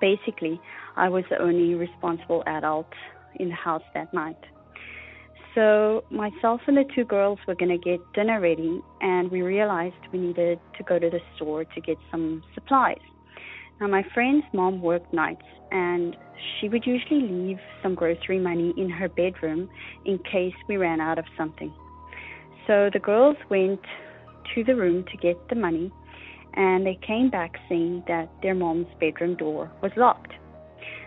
basically, 0.00 0.60
I 0.96 1.08
was 1.08 1.24
the 1.30 1.40
only 1.40 1.74
responsible 1.74 2.44
adult 2.46 2.92
in 3.36 3.48
the 3.48 3.54
house 3.54 3.82
that 3.94 4.12
night. 4.12 4.38
So 5.54 6.04
myself 6.10 6.60
and 6.66 6.76
the 6.76 6.84
two 6.94 7.04
girls 7.04 7.38
were 7.48 7.54
going 7.54 7.70
to 7.70 7.78
get 7.78 8.00
dinner 8.14 8.40
ready, 8.40 8.80
and 9.00 9.30
we 9.30 9.42
realized 9.42 9.96
we 10.12 10.18
needed 10.18 10.60
to 10.76 10.84
go 10.84 10.98
to 10.98 11.10
the 11.10 11.20
store 11.34 11.64
to 11.64 11.80
get 11.80 11.96
some 12.10 12.42
supplies. 12.54 12.98
Now, 13.80 13.86
my 13.86 14.04
friend's 14.12 14.44
mom 14.52 14.82
worked 14.82 15.12
nights, 15.12 15.46
and 15.70 16.16
she 16.60 16.68
would 16.68 16.84
usually 16.84 17.20
leave 17.20 17.58
some 17.82 17.94
grocery 17.94 18.38
money 18.40 18.74
in 18.76 18.90
her 18.90 19.08
bedroom 19.08 19.68
in 20.04 20.18
case 20.18 20.54
we 20.68 20.76
ran 20.76 21.00
out 21.00 21.18
of 21.18 21.24
something. 21.36 21.72
So 22.66 22.90
the 22.92 22.98
girls 22.98 23.36
went 23.50 23.80
to 24.54 24.64
the 24.64 24.74
room 24.74 25.04
to 25.10 25.16
get 25.18 25.36
the 25.48 25.54
money, 25.54 25.92
and 26.54 26.84
they 26.84 26.98
came 27.06 27.30
back 27.30 27.56
saying 27.68 28.04
that 28.08 28.28
their 28.42 28.54
mom's 28.54 28.88
bedroom 28.98 29.36
door 29.36 29.70
was 29.80 29.92
locked. 29.96 30.32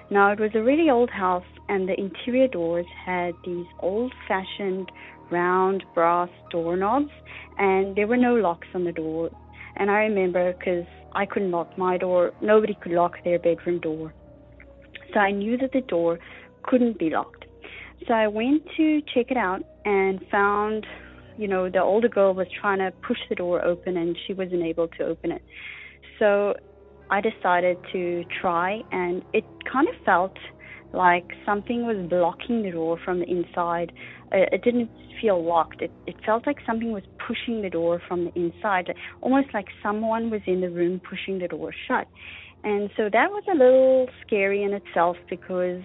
Now, 0.10 0.32
it 0.32 0.40
was 0.40 0.52
a 0.56 0.62
really 0.62 0.90
old 0.90 1.10
house, 1.10 1.46
and 1.70 1.88
the 1.90 2.00
interior 2.00 2.48
doors 2.48 2.86
had 3.06 3.34
these 3.46 3.66
old 3.80 4.14
fashioned 4.28 4.92
round 5.30 5.84
brass 5.94 6.30
doorknobs, 6.52 7.12
and 7.58 7.96
there 7.96 8.08
were 8.08 8.18
no 8.18 8.36
locks 8.36 8.68
on 8.74 8.84
the 8.84 8.92
door. 8.92 9.30
And 9.76 9.90
I 9.90 10.00
remember 10.00 10.54
because 10.54 10.86
I 11.14 11.26
couldn't 11.26 11.52
lock 11.52 11.78
my 11.78 11.98
door. 11.98 12.32
Nobody 12.42 12.78
could 12.82 12.92
lock 12.92 13.24
their 13.24 13.40
bedroom 13.40 13.80
door. 13.80 14.14
So 15.14 15.20
I 15.20 15.32
knew 15.32 15.58
that 15.58 15.72
the 15.72 15.82
door 15.82 16.20
couldn't 16.64 17.00
be 17.00 17.10
locked. 17.10 17.46
So 18.08 18.14
I 18.14 18.28
went 18.28 18.64
to 18.78 19.02
check 19.14 19.30
it 19.30 19.38
out 19.38 19.62
and 19.86 20.20
found, 20.32 20.86
you 21.38 21.48
know, 21.48 21.70
the 21.70 21.82
older 21.82 22.10
girl 22.10 22.34
was 22.34 22.48
trying 22.60 22.80
to 22.80 22.92
push 23.06 23.20
the 23.30 23.36
door 23.36 23.64
open 23.64 23.98
and 23.98 24.18
she 24.26 24.34
wasn't 24.34 24.64
able 24.64 24.88
to 24.88 25.06
open 25.06 25.32
it. 25.32 25.42
So 26.18 26.56
I 27.10 27.22
decided 27.22 27.78
to 27.92 28.24
try 28.42 28.82
and 28.92 29.22
it 29.34 29.44
kind 29.72 29.88
of 29.88 29.96
felt 30.06 30.38
like 30.94 31.26
something 31.46 31.86
was 31.86 31.98
blocking 32.10 32.64
the 32.64 32.72
door 32.72 33.00
from 33.04 33.20
the 33.20 33.26
inside. 33.26 33.92
It 34.32 34.64
didn't 34.64 34.90
feel 35.20 35.44
locked. 35.44 35.82
It, 35.82 35.92
it 36.08 36.16
felt 36.26 36.48
like 36.48 36.58
something 36.66 36.92
was 36.92 37.04
pushing 37.28 37.62
the 37.62 37.70
door 37.70 38.02
from 38.08 38.26
the 38.26 38.32
inside, 38.36 38.94
almost 39.22 39.48
like 39.54 39.68
someone 39.84 40.30
was 40.30 40.42
in 40.48 40.62
the 40.62 40.70
room 40.70 41.02
pushing 41.08 41.40
the 41.40 41.48
door 41.48 41.72
shut. 41.88 42.08
And 42.64 42.90
so 42.96 43.10
that 43.12 43.30
was 43.30 43.44
a 43.52 43.56
little 43.56 44.08
scary 44.26 44.64
in 44.64 44.74
itself 44.74 45.18
because 45.30 45.82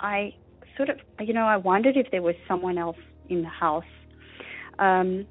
I 0.00 0.32
sort 0.76 0.88
of, 0.88 0.96
you 1.20 1.34
know, 1.34 1.44
I 1.44 1.56
wondered 1.56 1.96
if 1.96 2.10
there 2.10 2.22
was 2.22 2.34
someone 2.48 2.78
else 2.78 2.96
in 3.28 3.42
the 3.42 3.48
house. 3.48 3.84
Um, 4.78 5.26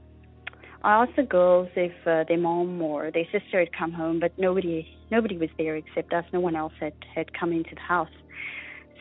I 0.84 1.03
asked 1.03 1.15
the 1.15 1.24
girls 1.24 1.70
if 1.75 1.93
uh, 2.05 2.25
their 2.27 2.38
mom 2.38 2.82
or 2.82 3.10
their 3.12 3.25
sister 3.32 3.60
had 3.60 3.70
come 3.77 3.91
home, 3.93 4.20
but 4.20 4.38
nobody 4.38 4.88
nobody 5.12 5.38
was 5.38 5.50
there 5.58 5.75
except 5.75 6.13
us. 6.13 6.25
No 6.34 6.41
one 6.41 6.55
else 6.55 6.74
had 6.79 6.93
had 7.15 7.34
come 7.38 7.51
into 7.51 7.74
the 7.74 7.82
house. 7.82 8.10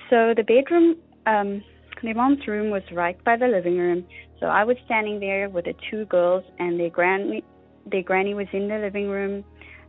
So 0.09 0.33
the 0.37 0.45
bedroom, 0.45 0.97
um, 1.27 1.63
their 2.03 2.15
mom's 2.15 2.47
room 2.47 2.71
was 2.71 2.83
right 2.93 3.23
by 3.25 3.37
the 3.37 3.47
living 3.47 3.79
room. 3.79 4.05
So 4.41 4.47
I 4.47 4.65
was 4.65 4.77
standing 4.87 5.21
there 5.21 5.49
with 5.49 5.67
the 5.67 5.75
two 5.91 6.05
girls, 6.07 6.45
and 6.59 6.79
their 6.79 6.91
granny, 6.91 7.45
their 7.91 8.03
granny 8.03 8.35
was 8.35 8.47
in 8.53 8.69
the 8.69 8.79
living 8.79 9.09
room, 9.09 9.45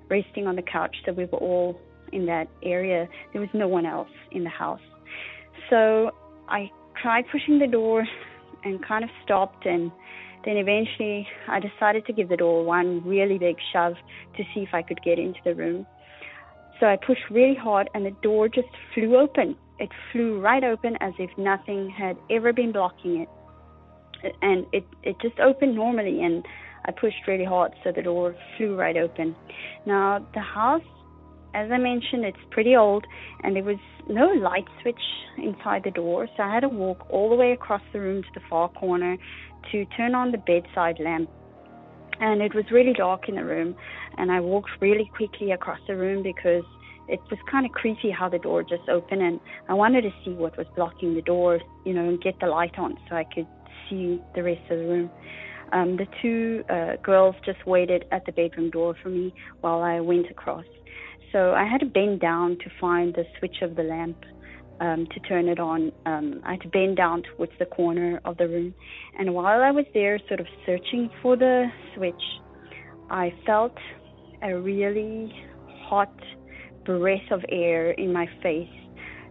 resting 0.10 0.48
on 0.48 0.56
the 0.56 0.62
couch. 0.62 0.96
So 1.06 1.14
we 1.14 1.26
were 1.26 1.40
all 1.40 1.80
in 2.12 2.26
that 2.28 2.48
area. 2.62 3.08
There 3.32 3.42
was 3.42 3.50
no 3.54 3.68
one 3.68 3.86
else 3.86 4.10
in 4.32 4.44
the 4.44 4.50
house. 4.50 4.82
So 5.70 6.12
I 6.48 6.70
tried 7.02 7.26
pushing 7.32 7.60
the 7.60 7.68
door, 7.68 8.06
and 8.66 8.86
kind 8.86 9.04
of 9.04 9.10
stopped, 9.24 9.66
and 9.66 9.92
then 10.46 10.58
eventually 10.58 11.28
I 11.48 11.60
decided 11.60 12.06
to 12.06 12.14
give 12.14 12.30
the 12.30 12.38
door 12.38 12.64
one 12.64 13.06
really 13.06 13.38
big 13.38 13.58
shove 13.74 13.96
to 14.38 14.44
see 14.54 14.62
if 14.62 14.70
I 14.74 14.82
could 14.82 15.02
get 15.04 15.20
into 15.20 15.40
the 15.44 15.54
room. 15.54 15.86
So 16.84 16.88
I 16.90 16.98
pushed 16.98 17.22
really 17.32 17.56
hard, 17.56 17.90
and 17.94 18.06
the 18.06 18.12
door 18.22 18.50
just 18.50 18.68
flew 18.94 19.16
open. 19.16 19.56
It 19.80 19.88
flew 20.12 20.42
right 20.42 20.66
open 20.66 20.98
as 21.00 21.14
if 21.18 21.30
nothing 21.38 21.90
had 21.90 22.18
ever 22.30 22.52
been 22.52 22.74
blocking 22.74 23.22
it. 23.22 23.30
And 24.42 24.66
it, 24.74 24.84
it 25.02 25.16
just 25.22 25.40
opened 25.40 25.76
normally, 25.76 26.22
and 26.22 26.46
I 26.84 26.92
pushed 26.92 27.26
really 27.26 27.46
hard, 27.46 27.72
so 27.86 27.94
the 27.96 28.02
door 28.02 28.36
flew 28.58 28.76
right 28.76 28.98
open. 28.98 29.34
Now, 29.86 30.28
the 30.34 30.42
house, 30.42 30.82
as 31.54 31.72
I 31.72 31.78
mentioned, 31.78 32.26
it's 32.26 32.46
pretty 32.52 32.76
old, 32.76 33.08
and 33.44 33.56
there 33.56 33.64
was 33.64 33.80
no 34.10 34.26
light 34.26 34.66
switch 34.82 35.00
inside 35.38 35.84
the 35.86 35.92
door, 35.92 36.28
so 36.36 36.44
I 36.44 36.54
had 36.54 36.60
to 36.62 36.68
walk 36.68 37.08
all 37.10 37.30
the 37.30 37.38
way 37.38 37.54
across 37.54 37.82
the 37.94 38.02
room 38.02 38.24
to 38.24 38.30
the 38.34 38.46
far 38.50 38.68
corner 38.68 39.16
to 39.72 39.86
turn 39.96 40.16
on 40.16 40.34
the 40.34 40.38
bedside 40.38 41.00
lamp. 41.00 41.30
And 42.20 42.42
it 42.42 42.54
was 42.54 42.66
really 42.72 42.94
dark 42.94 43.30
in 43.30 43.36
the 43.36 43.46
room, 43.46 43.76
and 44.18 44.32
I 44.32 44.40
walked 44.40 44.70
really 44.82 45.10
quickly 45.16 45.52
across 45.52 45.80
the 45.88 45.96
room 45.96 46.24
because 46.24 46.64
it 47.08 47.20
was 47.30 47.40
kind 47.52 47.66
of 47.66 47.72
creepy 47.72 48.12
how 48.12 48.30
the 48.30 48.40
door 48.40 48.64
just 48.64 48.88
opened 48.90 49.22
and 49.22 49.40
I 49.68 49.74
wanted 49.74 50.02
to 50.02 50.12
see 50.24 50.32
what 50.32 50.58
was 50.58 50.68
blocking 50.76 51.16
the 51.16 51.22
door, 51.22 51.60
you 51.86 51.94
know, 51.94 52.08
and 52.08 52.22
get 52.22 52.40
the 52.40 52.48
light 52.48 52.78
on 52.78 52.98
so 53.10 53.16
I 53.16 53.26
could 53.26 53.48
see 53.90 54.22
the 54.36 54.44
rest 54.44 54.62
of 54.70 54.80
the 54.80 54.86
room. 54.86 55.12
Um, 55.74 55.98
the 55.98 56.06
two 56.22 56.64
uh, 56.70 57.02
girls 57.04 57.36
just 57.46 57.66
waited 57.66 58.06
at 58.12 58.26
the 58.26 58.32
bedroom 58.32 58.70
door 58.70 58.96
for 59.02 59.10
me 59.10 59.34
while 59.62 59.82
I 59.82 60.00
went 60.00 60.30
across. 60.30 60.66
So 61.32 61.52
I 61.54 61.66
had 61.66 61.80
to 61.80 61.88
bend 61.88 62.20
down 62.22 62.58
to 62.60 62.70
find 62.80 63.14
the 63.14 63.24
switch 63.40 63.58
of 63.64 63.76
the 63.76 63.84
lamp 63.84 64.18
um, 64.80 65.08
to 65.12 65.20
turn 65.22 65.48
it 65.48 65.60
on. 65.60 65.92
Um, 66.06 66.42
I 66.46 66.52
had 66.52 66.62
to 66.62 66.68
bend 66.68 66.98
down 66.98 67.24
towards 67.24 67.54
the 67.58 67.66
corner 67.66 68.22
of 68.24 68.38
the 68.38 68.48
room. 68.48 68.76
And 69.18 69.34
while 69.34 69.62
I 69.62 69.72
was 69.72 69.86
there, 69.94 70.20
sort 70.28 70.40
of 70.40 70.46
searching 70.66 71.10
for 71.22 71.36
the 71.36 71.66
switch, 71.96 72.14
I 73.10 73.34
felt 73.46 73.76
a 74.44 74.60
really 74.60 75.34
hot 75.86 76.14
breath 76.86 77.32
of 77.32 77.44
air 77.50 77.92
in 77.92 78.12
my 78.12 78.28
face. 78.42 78.70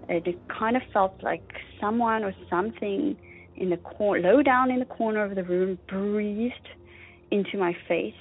It 0.08 0.38
kind 0.48 0.76
of 0.76 0.82
felt 0.92 1.22
like 1.22 1.42
someone 1.80 2.24
or 2.24 2.34
something 2.50 3.16
in 3.56 3.70
the 3.70 3.76
cor- 3.76 4.18
low 4.18 4.42
down 4.42 4.70
in 4.70 4.78
the 4.78 4.84
corner 4.84 5.24
of 5.24 5.34
the 5.34 5.44
room 5.44 5.78
breathed 5.88 6.68
into 7.30 7.58
my 7.58 7.76
face. 7.88 8.14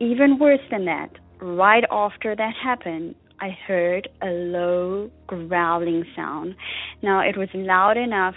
Even 0.00 0.38
worse 0.38 0.60
than 0.70 0.84
that, 0.84 1.10
right 1.40 1.84
after 1.90 2.36
that 2.36 2.52
happened, 2.62 3.14
I 3.40 3.50
heard 3.66 4.08
a 4.22 4.26
low 4.26 5.10
growling 5.26 6.04
sound. 6.14 6.54
Now 7.02 7.20
it 7.20 7.36
was 7.36 7.48
loud 7.54 7.96
enough 7.96 8.34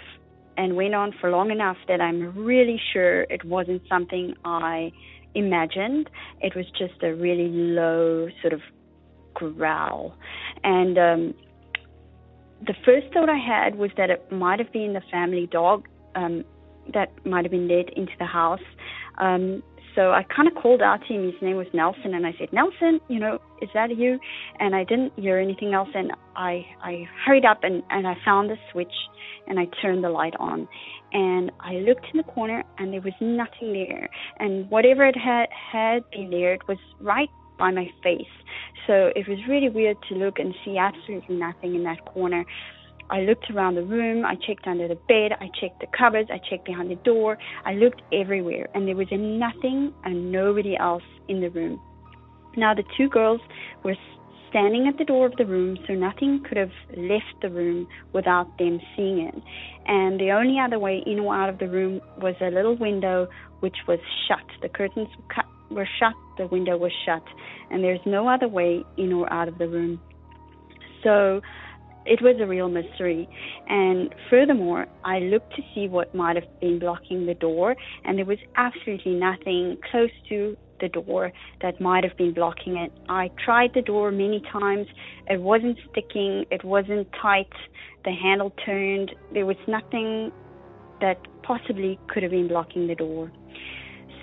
and 0.56 0.76
went 0.76 0.94
on 0.94 1.12
for 1.20 1.30
long 1.30 1.50
enough 1.50 1.76
that 1.88 2.00
I'm 2.00 2.34
really 2.36 2.80
sure 2.92 3.22
it 3.22 3.44
wasn't 3.44 3.82
something 3.88 4.34
I 4.44 4.92
imagined. 5.34 6.10
It 6.40 6.54
was 6.54 6.66
just 6.78 7.02
a 7.02 7.14
really 7.14 7.48
low 7.48 8.28
sort 8.40 8.52
of 8.52 8.60
growl. 9.34 10.14
And 10.64 10.98
um, 10.98 11.34
the 12.66 12.74
first 12.84 13.06
thought 13.12 13.28
I 13.28 13.38
had 13.38 13.76
was 13.76 13.90
that 13.96 14.10
it 14.10 14.30
might 14.30 14.58
have 14.58 14.72
been 14.72 14.92
the 14.92 15.02
family 15.10 15.46
dog 15.46 15.88
um, 16.14 16.44
that 16.92 17.10
might 17.24 17.44
have 17.44 17.52
been 17.52 17.68
led 17.68 17.90
into 17.90 18.12
the 18.18 18.26
house. 18.26 18.60
Um, 19.18 19.62
so 19.94 20.12
I 20.12 20.24
kind 20.34 20.48
of 20.48 20.54
called 20.54 20.82
out 20.82 21.00
to 21.06 21.14
him. 21.14 21.24
His 21.24 21.40
name 21.42 21.56
was 21.56 21.66
Nelson, 21.72 22.14
and 22.14 22.26
I 22.26 22.32
said, 22.38 22.52
"Nelson, 22.52 23.00
you 23.08 23.18
know, 23.18 23.38
is 23.60 23.68
that 23.74 23.96
you?" 23.96 24.18
And 24.58 24.74
I 24.74 24.84
didn't 24.84 25.12
hear 25.16 25.38
anything 25.38 25.74
else, 25.74 25.88
and 25.94 26.12
I 26.36 26.66
I 26.82 27.08
hurried 27.24 27.44
up 27.44 27.64
and 27.64 27.82
and 27.90 28.06
I 28.06 28.16
found 28.24 28.50
the 28.50 28.56
switch, 28.72 28.94
and 29.46 29.58
I 29.58 29.66
turned 29.82 30.04
the 30.04 30.10
light 30.10 30.34
on, 30.38 30.68
and 31.12 31.50
I 31.60 31.74
looked 31.76 32.06
in 32.12 32.18
the 32.18 32.24
corner, 32.24 32.62
and 32.78 32.92
there 32.92 33.00
was 33.00 33.14
nothing 33.20 33.72
there, 33.72 34.08
and 34.38 34.70
whatever 34.70 35.06
it 35.06 35.16
had 35.16 35.48
had 35.50 36.08
been 36.10 36.30
there, 36.30 36.54
it 36.54 36.66
was 36.68 36.78
right 37.00 37.30
by 37.58 37.70
my 37.70 37.88
face. 38.02 38.34
So 38.86 39.12
it 39.14 39.28
was 39.28 39.38
really 39.48 39.68
weird 39.68 39.96
to 40.08 40.14
look 40.14 40.38
and 40.38 40.54
see 40.64 40.78
absolutely 40.78 41.36
nothing 41.36 41.74
in 41.74 41.84
that 41.84 42.04
corner. 42.06 42.44
I 43.10 43.20
looked 43.22 43.50
around 43.50 43.74
the 43.74 43.82
room, 43.82 44.24
I 44.24 44.36
checked 44.36 44.66
under 44.66 44.86
the 44.86 44.94
bed, 44.94 45.32
I 45.40 45.48
checked 45.60 45.80
the 45.80 45.88
cupboards, 45.96 46.30
I 46.32 46.38
checked 46.48 46.64
behind 46.64 46.90
the 46.90 46.96
door, 46.96 47.36
I 47.64 47.74
looked 47.74 48.02
everywhere, 48.12 48.68
and 48.74 48.86
there 48.86 48.96
was 48.96 49.08
nothing 49.10 49.92
and 50.04 50.30
nobody 50.30 50.76
else 50.76 51.02
in 51.28 51.40
the 51.40 51.50
room. 51.50 51.80
Now, 52.56 52.74
the 52.74 52.84
two 52.96 53.08
girls 53.08 53.40
were 53.84 53.96
standing 54.48 54.88
at 54.88 54.98
the 54.98 55.04
door 55.04 55.26
of 55.26 55.36
the 55.36 55.46
room, 55.46 55.76
so 55.86 55.94
nothing 55.94 56.42
could 56.48 56.56
have 56.56 56.72
left 56.96 57.34
the 57.42 57.50
room 57.50 57.86
without 58.12 58.46
them 58.58 58.80
seeing 58.96 59.20
it. 59.20 59.34
And 59.86 60.20
the 60.20 60.30
only 60.30 60.58
other 60.58 60.78
way 60.78 61.02
in 61.06 61.20
or 61.20 61.34
out 61.34 61.48
of 61.48 61.58
the 61.58 61.68
room 61.68 62.00
was 62.18 62.34
a 62.40 62.50
little 62.50 62.76
window 62.76 63.28
which 63.60 63.76
was 63.86 63.98
shut. 64.26 64.44
The 64.62 64.68
curtains 64.68 65.08
were 65.70 65.88
shut, 65.98 66.14
the 66.38 66.46
window 66.46 66.76
was 66.76 66.92
shut, 67.06 67.22
and 67.70 67.82
there's 67.82 68.00
no 68.04 68.28
other 68.28 68.48
way 68.48 68.84
in 68.96 69.12
or 69.12 69.32
out 69.32 69.48
of 69.48 69.58
the 69.58 69.68
room. 69.68 70.00
So 71.02 71.40
it 72.06 72.22
was 72.22 72.36
a 72.40 72.46
real 72.46 72.68
mystery. 72.68 73.28
And 73.68 74.14
furthermore, 74.28 74.86
I 75.04 75.18
looked 75.20 75.54
to 75.56 75.62
see 75.74 75.88
what 75.88 76.14
might 76.14 76.36
have 76.36 76.60
been 76.60 76.78
blocking 76.78 77.26
the 77.26 77.34
door, 77.34 77.76
and 78.04 78.18
there 78.18 78.24
was 78.24 78.38
absolutely 78.56 79.14
nothing 79.14 79.78
close 79.90 80.10
to 80.28 80.56
the 80.80 80.88
door 80.88 81.30
that 81.60 81.80
might 81.80 82.04
have 82.04 82.16
been 82.16 82.32
blocking 82.32 82.76
it. 82.76 82.92
I 83.08 83.30
tried 83.44 83.72
the 83.74 83.82
door 83.82 84.10
many 84.10 84.42
times. 84.52 84.86
It 85.28 85.40
wasn't 85.40 85.78
sticking, 85.90 86.46
it 86.50 86.64
wasn't 86.64 87.06
tight, 87.20 87.52
the 88.04 88.12
handle 88.12 88.52
turned. 88.64 89.14
There 89.34 89.46
was 89.46 89.56
nothing 89.68 90.32
that 91.00 91.18
possibly 91.42 91.98
could 92.08 92.22
have 92.22 92.32
been 92.32 92.48
blocking 92.48 92.86
the 92.86 92.94
door. 92.94 93.30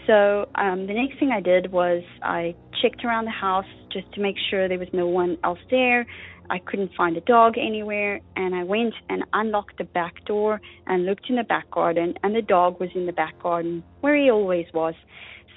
So 0.08 0.48
um, 0.56 0.88
the 0.88 0.94
next 0.94 1.20
thing 1.20 1.32
I 1.32 1.42
did 1.42 1.72
was 1.72 2.02
I 2.24 2.56
checked 2.82 3.04
around 3.04 3.26
the 3.26 3.32
house 3.32 3.66
just 3.92 4.12
to 4.14 4.22
make 4.22 4.38
sure 4.50 4.70
there 4.70 4.80
was 4.80 4.88
no 4.94 5.08
one 5.08 5.38
else 5.44 5.60
there. 5.70 6.08
I 6.50 6.60
couldn't 6.60 6.92
find 6.96 7.18
a 7.18 7.22
dog 7.22 7.58
anywhere, 7.58 8.22
and 8.36 8.56
I 8.56 8.64
went 8.64 8.94
and 9.10 9.24
unlocked 9.34 9.78
the 9.78 9.84
back 9.84 10.26
door 10.26 10.62
and 10.86 11.06
looked 11.06 11.30
in 11.30 11.36
the 11.36 11.44
back 11.44 11.70
garden, 11.72 12.14
and 12.24 12.36
the 12.36 12.42
dog 12.42 12.80
was 12.80 12.90
in 12.96 13.06
the 13.06 13.12
back 13.14 13.42
garden 13.42 13.84
where 14.02 14.16
he 14.16 14.30
always 14.30 14.68
was. 14.74 14.94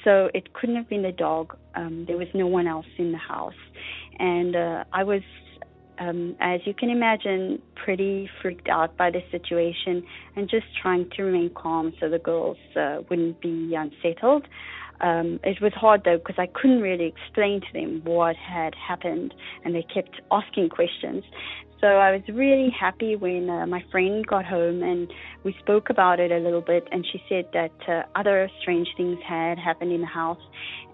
So 0.04 0.30
it 0.34 0.52
couldn't 0.54 0.76
have 0.76 0.88
been 0.88 1.02
the 1.02 1.12
dog. 1.12 1.56
Um, 1.74 2.04
there 2.06 2.16
was 2.16 2.28
no 2.34 2.46
one 2.46 2.66
else 2.66 2.86
in 2.98 3.12
the 3.12 3.18
house, 3.18 3.60
and 4.18 4.56
uh, 4.56 4.84
I 4.92 5.04
was, 5.04 5.22
um, 6.00 6.34
as 6.40 6.60
you 6.64 6.72
can 6.72 6.88
imagine, 6.88 7.60
pretty 7.76 8.28
freaked 8.40 8.68
out 8.68 8.96
by 8.96 9.10
the 9.10 9.20
situation 9.30 10.02
and 10.34 10.48
just 10.48 10.66
trying 10.80 11.08
to 11.16 11.22
remain 11.22 11.50
calm 11.54 11.92
so 12.00 12.08
the 12.08 12.18
girls 12.18 12.56
uh, 12.74 13.02
wouldn't 13.08 13.40
be 13.40 13.74
unsettled. 13.76 14.48
Um, 15.02 15.40
it 15.44 15.60
was 15.60 15.72
hard 15.74 16.02
though 16.04 16.18
because 16.18 16.36
I 16.38 16.46
couldn't 16.46 16.80
really 16.80 17.06
explain 17.06 17.60
to 17.60 17.66
them 17.72 18.02
what 18.04 18.36
had 18.36 18.74
happened, 18.74 19.34
and 19.64 19.74
they 19.74 19.82
kept 19.82 20.20
asking 20.30 20.70
questions. 20.70 21.24
So 21.80 21.86
I 21.86 22.12
was 22.12 22.20
really 22.28 22.70
happy 22.78 23.16
when 23.16 23.48
uh, 23.48 23.66
my 23.66 23.82
friend 23.90 24.26
got 24.26 24.44
home 24.44 24.82
and 24.82 25.10
we 25.44 25.56
spoke 25.60 25.88
about 25.88 26.20
it 26.20 26.30
a 26.30 26.38
little 26.38 26.60
bit, 26.60 26.86
and 26.92 27.06
she 27.10 27.22
said 27.26 27.46
that 27.54 27.72
uh, 27.88 28.02
other 28.14 28.50
strange 28.60 28.88
things 28.98 29.18
had 29.26 29.58
happened 29.58 29.90
in 29.92 30.02
the 30.02 30.06
house. 30.06 30.42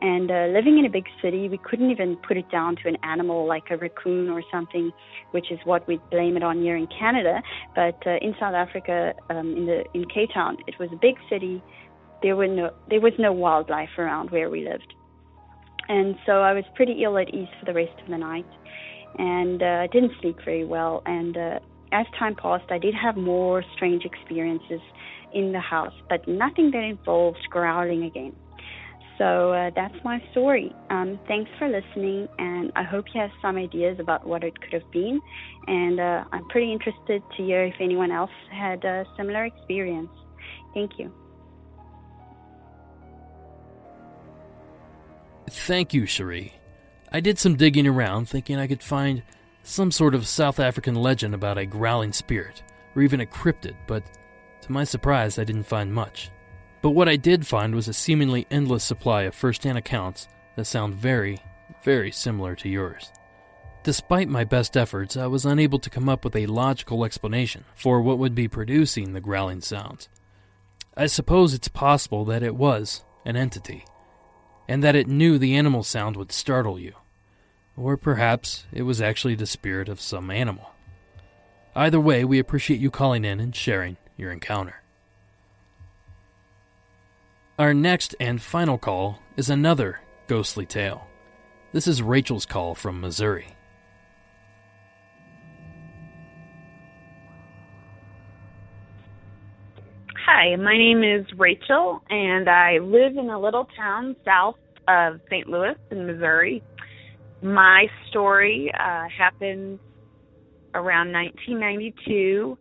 And 0.01 0.31
uh, 0.31 0.47
living 0.55 0.79
in 0.79 0.85
a 0.85 0.91
big 0.91 1.07
city, 1.21 1.49
we 1.49 1.59
couldn't 1.59 1.91
even 1.91 2.17
put 2.29 2.37
it 2.37 2.49
down 2.53 2.77
to 2.77 2.89
an 2.89 2.99
animal 3.03 3.49
like 3.49 3.65
a 3.71 3.77
raccoon 3.77 4.29
or 4.29 4.43
something, 4.53 4.93
which 5.33 5.51
is 5.51 5.59
what 5.65 5.89
we 5.89 5.99
blame 6.13 6.37
it 6.37 6.45
on 6.45 6.63
here 6.63 6.77
in 6.77 6.87
Canada. 6.87 7.43
But 7.75 8.07
uh, 8.07 8.19
in 8.21 8.35
South 8.39 8.55
Africa, 8.55 9.15
um, 9.29 9.57
in 9.57 9.67
the 9.67 9.85
in 9.93 10.05
Cape 10.05 10.31
Town, 10.33 10.57
it 10.69 10.77
was 10.79 10.91
a 10.93 10.97
big 10.97 11.17
city 11.29 11.63
there 12.23 12.37
were 12.37 12.47
no 12.47 12.71
there 12.89 13.01
was 13.01 13.13
no 13.19 13.33
wildlife 13.33 13.91
around 13.99 14.31
where 14.31 14.49
we 14.49 14.65
lived, 14.65 14.95
and 15.89 16.17
so 16.25 16.41
I 16.41 16.53
was 16.55 16.65
pretty 16.75 17.03
ill 17.05 17.19
at 17.19 17.33
ease 17.35 17.49
for 17.61 17.67
the 17.67 17.75
rest 17.75 17.93
of 18.03 18.09
the 18.09 18.17
night, 18.19 18.47
and 19.19 19.63
uh, 19.63 19.67
I 19.67 19.87
didn't 19.89 20.13
sleep 20.21 20.39
very 20.45 20.65
well. 20.65 21.03
And 21.07 21.37
uh, 21.37 21.59
as 21.93 22.07
time 22.19 22.35
passed, 22.35 22.71
I 22.71 22.79
did 22.79 22.95
have 22.95 23.17
more 23.17 23.65
strange 23.75 24.05
experiences 24.05 24.81
in 25.33 25.53
the 25.53 25.61
house, 25.61 25.95
but 26.09 26.27
nothing 26.27 26.71
that 26.73 26.83
involved 26.83 27.39
growling 27.51 28.05
again. 28.05 28.35
So 29.19 29.53
uh, 29.53 29.71
that's 29.75 29.95
my 30.05 30.23
story. 30.33 30.75
Um, 30.91 31.19
thanks 31.27 31.51
for 31.59 31.69
listening, 31.69 32.29
and 32.39 32.71
I 32.77 32.83
hope 32.83 33.07
you 33.15 33.21
have 33.21 33.31
some 33.41 33.57
ideas 33.57 33.99
about 33.99 34.27
what 34.27 34.45
it 34.45 34.61
could 34.61 34.75
have 34.75 34.91
been. 34.93 35.21
And 35.67 35.99
uh, 35.99 36.25
I'm 36.33 36.47
pretty 36.49 36.71
interested 36.71 37.23
to 37.37 37.43
hear 37.43 37.65
if 37.65 37.75
anyone 37.81 38.13
else 38.13 38.31
had 38.53 38.85
a 38.85 39.05
similar 39.17 39.47
experience. 39.47 40.11
Thank 40.75 40.93
you. 40.99 41.13
Thank 45.49 45.95
you, 45.95 46.05
Cherie. 46.07 46.53
I 47.13 47.21
did 47.21 47.39
some 47.39 47.57
digging 47.57 47.87
around 47.87 48.29
thinking 48.29 48.59
I 48.59 48.67
could 48.67 48.83
find 48.83 49.23
some 49.63 49.91
sort 49.91 50.15
of 50.15 50.27
South 50.27 50.61
African 50.61 50.95
legend 50.95 51.35
about 51.35 51.59
a 51.59 51.67
growling 51.67 52.13
spirit, 52.13 52.63
or 52.95 53.03
even 53.03 53.21
a 53.21 53.27
cryptid, 53.27 53.75
but 53.87 54.05
to 54.63 54.73
my 54.73 54.85
surprise, 54.85 55.39
I 55.39 55.45
didn't 55.45 55.65
find 55.65 55.93
much. 55.93 56.31
But 56.83 56.91
what 56.91 57.09
I 57.09 57.17
did 57.17 57.47
find 57.47 57.75
was 57.75 57.89
a 57.89 57.93
seemingly 57.93 58.47
endless 58.51 58.85
supply 58.85 59.23
of 59.23 59.35
first 59.35 59.65
hand 59.65 59.79
accounts 59.79 60.29
that 60.57 60.67
sound 60.67 60.95
very, 60.95 61.39
very 61.83 62.11
similar 62.11 62.55
to 62.57 62.69
yours. 62.69 63.13
Despite 63.83 64.29
my 64.29 64.45
best 64.45 64.77
efforts, 64.77 65.17
I 65.17 65.27
was 65.27 65.47
unable 65.47 65.79
to 65.79 65.91
come 65.91 66.09
up 66.09 66.25
with 66.25 66.35
a 66.35 66.47
logical 66.47 67.05
explanation 67.05 67.65
for 67.77 68.01
what 68.01 68.19
would 68.19 68.35
be 68.35 68.49
producing 68.49 69.13
the 69.13 69.21
growling 69.21 69.61
sounds. 69.61 70.09
I 70.97 71.07
suppose 71.07 71.55
it's 71.55 71.69
possible 71.69 72.25
that 72.25 72.43
it 72.43 72.57
was 72.57 73.05
an 73.25 73.37
entity 73.37 73.85
and 74.69 74.83
that 74.83 74.97
it 74.97 75.07
knew 75.07 75.39
the 75.39 75.55
animal 75.55 75.83
sound 75.83 76.17
would 76.17 76.33
startle 76.33 76.79
you. 76.79 76.95
Or 77.77 77.97
perhaps 77.97 78.67
it 78.73 78.83
was 78.83 79.01
actually 79.01 79.35
the 79.35 79.47
spirit 79.47 79.89
of 79.89 80.01
some 80.01 80.31
animal. 80.31 80.71
Either 81.75 82.01
way, 82.01 82.25
we 82.25 82.39
appreciate 82.39 82.81
you 82.81 82.91
calling 82.91 83.25
in 83.25 83.39
and 83.39 83.55
sharing 83.55 83.97
your 84.17 84.33
encounter. 84.33 84.83
Our 87.59 87.75
next 87.75 88.15
and 88.19 88.41
final 88.41 88.79
call 88.79 89.21
is 89.37 89.51
another 89.51 90.01
ghostly 90.27 90.67
tale. 90.67 91.07
This 91.73 91.87
is 91.87 92.03
Rachel's 92.03 92.47
call 92.47 92.75
from 92.75 93.01
Missouri. 93.01 93.56
Hi, 100.29 100.57
my 100.57 100.77
name 100.77 101.05
is 101.05 101.25
Rachel, 101.39 102.03
and 102.11 102.49
I 102.49 102.79
live 102.83 103.17
in 103.17 103.31
a 103.31 103.39
little 103.41 103.69
town 103.77 104.17
south 104.25 104.57
of 104.89 105.21
St. 105.31 105.47
Louis 105.47 105.77
in 105.93 106.05
Missouri. 106.05 106.65
My 107.43 107.87
story 108.11 108.73
uh, 108.75 109.05
happened 109.17 109.79
around 110.75 111.13
1992, 111.13 112.59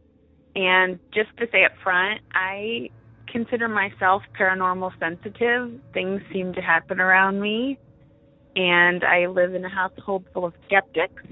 and 0.56 1.00
just 1.12 1.36
to 1.40 1.48
say 1.52 1.66
up 1.66 1.72
front, 1.82 2.22
I 2.36 2.92
consider 3.34 3.68
myself 3.68 4.22
paranormal 4.40 4.92
sensitive. 5.00 5.72
Things 5.92 6.22
seem 6.32 6.54
to 6.54 6.62
happen 6.62 7.00
around 7.00 7.42
me, 7.42 7.80
and 8.56 9.04
I 9.04 9.26
live 9.26 9.56
in 9.56 9.66
a 9.66 9.70
household 9.70 10.26
full 10.36 10.46
of 10.46 10.54
skeptics. 10.68 11.24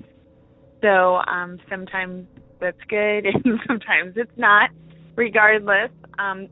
So 0.82 1.18
um, 1.28 1.60
sometimes 1.70 2.26
that's 2.60 2.82
good, 2.90 3.28
and 3.46 3.60
sometimes 3.68 4.16
it's 4.16 4.36
not. 4.36 4.72
Regardless, 5.16 5.92
um, 6.20 6.48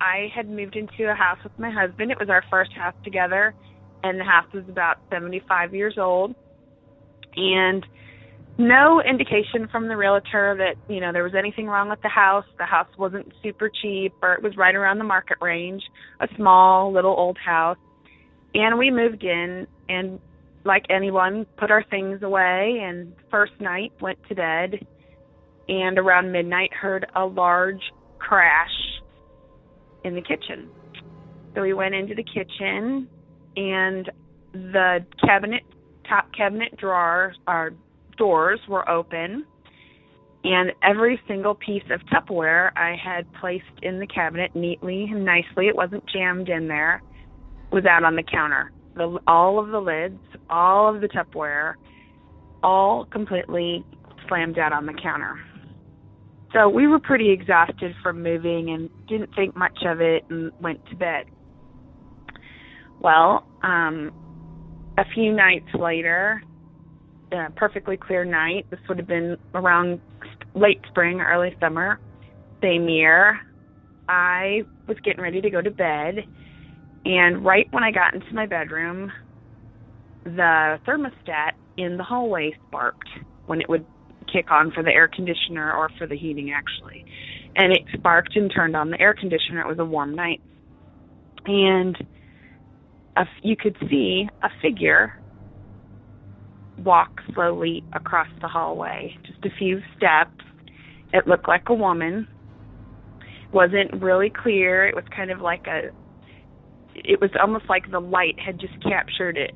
I 0.00 0.28
had 0.34 0.48
moved 0.48 0.76
into 0.76 1.10
a 1.10 1.14
house 1.14 1.38
with 1.42 1.56
my 1.58 1.70
husband. 1.70 2.10
It 2.10 2.18
was 2.18 2.28
our 2.28 2.44
first 2.50 2.72
house 2.72 2.94
together, 3.04 3.54
and 4.02 4.18
the 4.18 4.24
house 4.24 4.52
was 4.52 4.64
about 4.68 4.98
75 5.10 5.74
years 5.74 5.94
old. 5.98 6.34
And 7.36 7.86
no 8.58 9.00
indication 9.00 9.68
from 9.70 9.88
the 9.88 9.96
realtor 9.96 10.54
that 10.58 10.92
you 10.92 11.00
know 11.00 11.12
there 11.12 11.22
was 11.22 11.34
anything 11.34 11.66
wrong 11.66 11.88
with 11.88 12.02
the 12.02 12.08
house. 12.08 12.44
The 12.58 12.66
house 12.66 12.88
wasn't 12.98 13.32
super 13.42 13.70
cheap, 13.70 14.12
or 14.22 14.34
it 14.34 14.42
was 14.42 14.56
right 14.56 14.74
around 14.74 14.98
the 14.98 15.04
market 15.04 15.38
range. 15.40 15.82
A 16.20 16.28
small 16.36 16.92
little 16.92 17.14
old 17.16 17.38
house, 17.38 17.78
and 18.54 18.78
we 18.78 18.90
moved 18.90 19.24
in 19.24 19.66
and 19.88 20.20
like 20.64 20.84
anyone 20.90 21.46
put 21.56 21.70
our 21.70 21.84
things 21.90 22.22
away 22.22 22.80
and 22.82 23.12
first 23.30 23.52
night 23.60 23.92
went 24.00 24.18
to 24.28 24.34
bed 24.34 24.86
and 25.68 25.98
around 25.98 26.30
midnight 26.30 26.72
heard 26.72 27.06
a 27.16 27.24
large 27.24 27.80
crash 28.18 28.70
in 30.04 30.14
the 30.14 30.22
kitchen. 30.22 30.68
So 31.54 31.62
we 31.62 31.74
went 31.74 31.94
into 31.94 32.14
the 32.14 32.24
kitchen 32.24 33.08
and 33.56 34.10
the 34.52 35.04
cabinet 35.24 35.62
top 36.08 36.28
cabinet 36.36 36.76
drawers 36.76 37.36
our 37.46 37.72
doors 38.16 38.60
were 38.68 38.88
open 38.88 39.46
and 40.44 40.72
every 40.82 41.20
single 41.28 41.54
piece 41.54 41.84
of 41.90 42.00
Tupperware 42.06 42.72
I 42.76 42.96
had 43.02 43.32
placed 43.34 43.64
in 43.82 44.00
the 44.00 44.06
cabinet 44.06 44.56
neatly 44.56 45.04
and 45.10 45.24
nicely, 45.24 45.68
it 45.68 45.76
wasn't 45.76 46.02
jammed 46.12 46.48
in 46.48 46.66
there, 46.66 47.02
was 47.70 47.84
out 47.86 48.02
on 48.02 48.16
the 48.16 48.24
counter. 48.24 48.72
The, 48.96 49.18
all 49.26 49.60
of 49.60 49.68
the 49.68 49.78
lids, 49.78 50.18
all 50.50 50.92
of 50.92 51.00
the 51.00 51.08
Tupperware, 51.08 51.74
all 52.62 53.04
completely 53.06 53.84
slammed 54.28 54.58
out 54.58 54.72
on 54.72 54.84
the 54.86 54.94
counter. 54.94 55.38
So 56.52 56.68
we 56.68 56.86
were 56.86 56.98
pretty 56.98 57.30
exhausted 57.30 57.94
from 58.02 58.22
moving 58.22 58.70
and 58.70 58.90
didn't 59.08 59.34
think 59.34 59.56
much 59.56 59.78
of 59.86 60.00
it 60.00 60.24
and 60.28 60.52
went 60.60 60.84
to 60.90 60.96
bed. 60.96 61.24
Well, 63.00 63.46
um, 63.62 64.12
a 64.98 65.04
few 65.14 65.32
nights 65.32 65.68
later, 65.78 66.42
a 67.32 67.50
perfectly 67.56 67.96
clear 67.96 68.24
night. 68.24 68.66
This 68.70 68.80
would 68.88 68.98
have 68.98 69.08
been 69.08 69.36
around 69.54 70.00
late 70.54 70.80
spring, 70.88 71.20
early 71.20 71.56
summer, 71.58 71.98
same 72.62 72.88
year. 72.88 73.40
I 74.08 74.62
was 74.86 74.98
getting 75.04 75.22
ready 75.22 75.40
to 75.40 75.50
go 75.50 75.62
to 75.62 75.70
bed, 75.70 76.16
and 77.04 77.44
right 77.44 77.66
when 77.70 77.82
I 77.82 77.90
got 77.90 78.14
into 78.14 78.32
my 78.34 78.46
bedroom, 78.46 79.10
the 80.24 80.78
thermostat 80.86 81.52
in 81.78 81.96
the 81.96 82.04
hallway 82.04 82.52
sparked 82.68 83.08
when 83.46 83.60
it 83.60 83.68
would 83.68 83.86
kick 84.32 84.50
on 84.50 84.72
for 84.72 84.82
the 84.82 84.90
air 84.90 85.08
conditioner 85.08 85.72
or 85.72 85.90
for 85.98 86.06
the 86.06 86.16
heating, 86.16 86.52
actually. 86.54 87.04
And 87.56 87.72
it 87.72 87.82
sparked 87.92 88.36
and 88.36 88.50
turned 88.54 88.76
on 88.76 88.90
the 88.90 89.00
air 89.00 89.14
conditioner. 89.14 89.60
It 89.60 89.68
was 89.68 89.78
a 89.78 89.84
warm 89.84 90.14
night. 90.14 90.40
And 91.44 91.96
a, 93.16 93.24
you 93.42 93.56
could 93.56 93.76
see 93.90 94.28
a 94.42 94.48
figure 94.62 95.18
walk 96.78 97.20
slowly 97.34 97.84
across 97.92 98.28
the 98.40 98.48
hallway, 98.48 99.16
just 99.26 99.44
a 99.44 99.56
few 99.58 99.80
steps. 99.96 100.40
It 101.12 101.26
looked 101.26 101.48
like 101.48 101.68
a 101.68 101.74
woman. 101.74 102.26
Wasn't 103.52 104.02
really 104.02 104.30
clear. 104.30 104.86
It 104.86 104.94
was 104.94 105.04
kind 105.14 105.30
of 105.30 105.40
like 105.40 105.66
a 105.66 105.90
it 106.94 107.20
was 107.20 107.30
almost 107.40 107.64
like 107.68 107.90
the 107.90 108.00
light 108.00 108.38
had 108.38 108.60
just 108.60 108.74
captured 108.82 109.36
it 109.36 109.52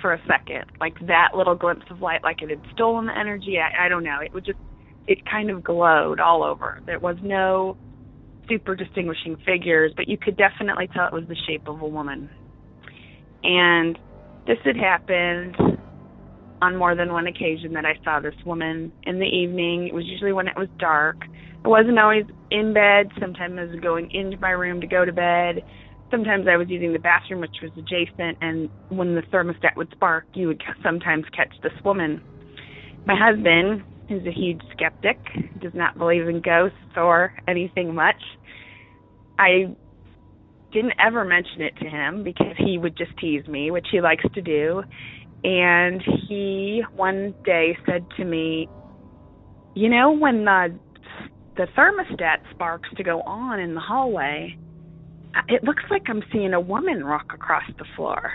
for 0.00 0.12
a 0.12 0.20
second. 0.26 0.64
Like 0.80 0.94
that 1.06 1.30
little 1.34 1.54
glimpse 1.54 1.86
of 1.90 2.00
light 2.00 2.22
like 2.22 2.42
it 2.42 2.50
had 2.50 2.62
stolen 2.74 3.06
the 3.06 3.18
energy. 3.18 3.56
I, 3.58 3.86
I 3.86 3.88
don't 3.88 4.04
know. 4.04 4.18
It 4.24 4.32
would 4.32 4.44
just 4.44 4.58
it 5.06 5.18
kind 5.28 5.50
of 5.50 5.64
glowed 5.64 6.20
all 6.20 6.42
over. 6.44 6.80
There 6.86 6.98
was 6.98 7.16
no 7.22 7.76
super 8.48 8.74
distinguishing 8.74 9.36
figures, 9.44 9.92
but 9.96 10.08
you 10.08 10.18
could 10.18 10.36
definitely 10.36 10.88
tell 10.94 11.06
it 11.06 11.12
was 11.12 11.24
the 11.28 11.36
shape 11.46 11.68
of 11.68 11.80
a 11.80 11.86
woman. 11.86 12.28
And 13.42 13.98
this 14.46 14.58
had 14.64 14.76
happened 14.76 15.56
on 16.60 16.76
more 16.76 16.94
than 16.94 17.12
one 17.12 17.26
occasion 17.26 17.72
that 17.74 17.84
I 17.84 17.94
saw 18.04 18.20
this 18.20 18.34
woman 18.44 18.92
in 19.04 19.18
the 19.18 19.26
evening. 19.26 19.88
It 19.88 19.94
was 19.94 20.04
usually 20.06 20.32
when 20.32 20.48
it 20.48 20.56
was 20.56 20.68
dark. 20.78 21.16
I 21.64 21.68
wasn't 21.68 21.98
always 21.98 22.24
in 22.50 22.72
bed. 22.72 23.10
Sometimes 23.20 23.58
I 23.58 23.64
was 23.64 23.80
going 23.80 24.10
into 24.10 24.38
my 24.38 24.50
room 24.50 24.80
to 24.80 24.86
go 24.86 25.04
to 25.04 25.12
bed. 25.12 25.62
Sometimes 26.10 26.46
I 26.48 26.56
was 26.56 26.68
using 26.68 26.92
the 26.92 26.98
bathroom, 26.98 27.40
which 27.40 27.56
was 27.62 27.70
adjacent, 27.76 28.38
and 28.40 28.70
when 28.88 29.14
the 29.14 29.22
thermostat 29.32 29.76
would 29.76 29.90
spark, 29.92 30.24
you 30.34 30.48
would 30.48 30.62
sometimes 30.82 31.24
catch 31.36 31.52
this 31.62 31.72
woman. 31.84 32.22
My 33.06 33.14
husband, 33.14 33.82
who's 34.08 34.26
a 34.26 34.32
huge 34.32 34.60
skeptic, 34.72 35.18
does 35.60 35.74
not 35.74 35.98
believe 35.98 36.28
in 36.28 36.40
ghosts 36.40 36.76
or 36.96 37.32
anything 37.46 37.94
much. 37.94 38.22
I 39.38 39.74
didn't 40.72 40.94
ever 41.04 41.24
mention 41.24 41.62
it 41.62 41.76
to 41.80 41.88
him 41.88 42.24
because 42.24 42.54
he 42.58 42.78
would 42.78 42.96
just 42.96 43.16
tease 43.18 43.46
me, 43.46 43.70
which 43.70 43.86
he 43.90 44.00
likes 44.00 44.24
to 44.34 44.42
do 44.42 44.82
and 45.44 46.02
he 46.28 46.82
one 46.96 47.34
day 47.44 47.76
said 47.86 48.04
to 48.16 48.24
me, 48.24 48.68
"You 49.74 49.88
know 49.88 50.10
when 50.12 50.44
the 50.44 50.74
the 51.56 51.66
thermostat 51.76 52.38
sparks 52.50 52.88
to 52.96 53.02
go 53.02 53.20
on 53.22 53.60
in 53.60 53.74
the 53.74 53.80
hallway, 53.80 54.56
it 55.48 55.64
looks 55.64 55.82
like 55.90 56.02
I'm 56.08 56.22
seeing 56.32 56.54
a 56.54 56.60
woman 56.60 57.06
walk 57.06 57.32
across 57.34 57.64
the 57.78 57.84
floor." 57.96 58.32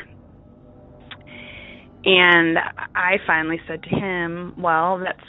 And 2.06 2.58
I 2.95 3.17
finally 3.25 3.62
said 3.67 3.84
to 3.84 3.89
him, 3.89 4.53
"Well, 4.58 4.99
that's 4.99 5.19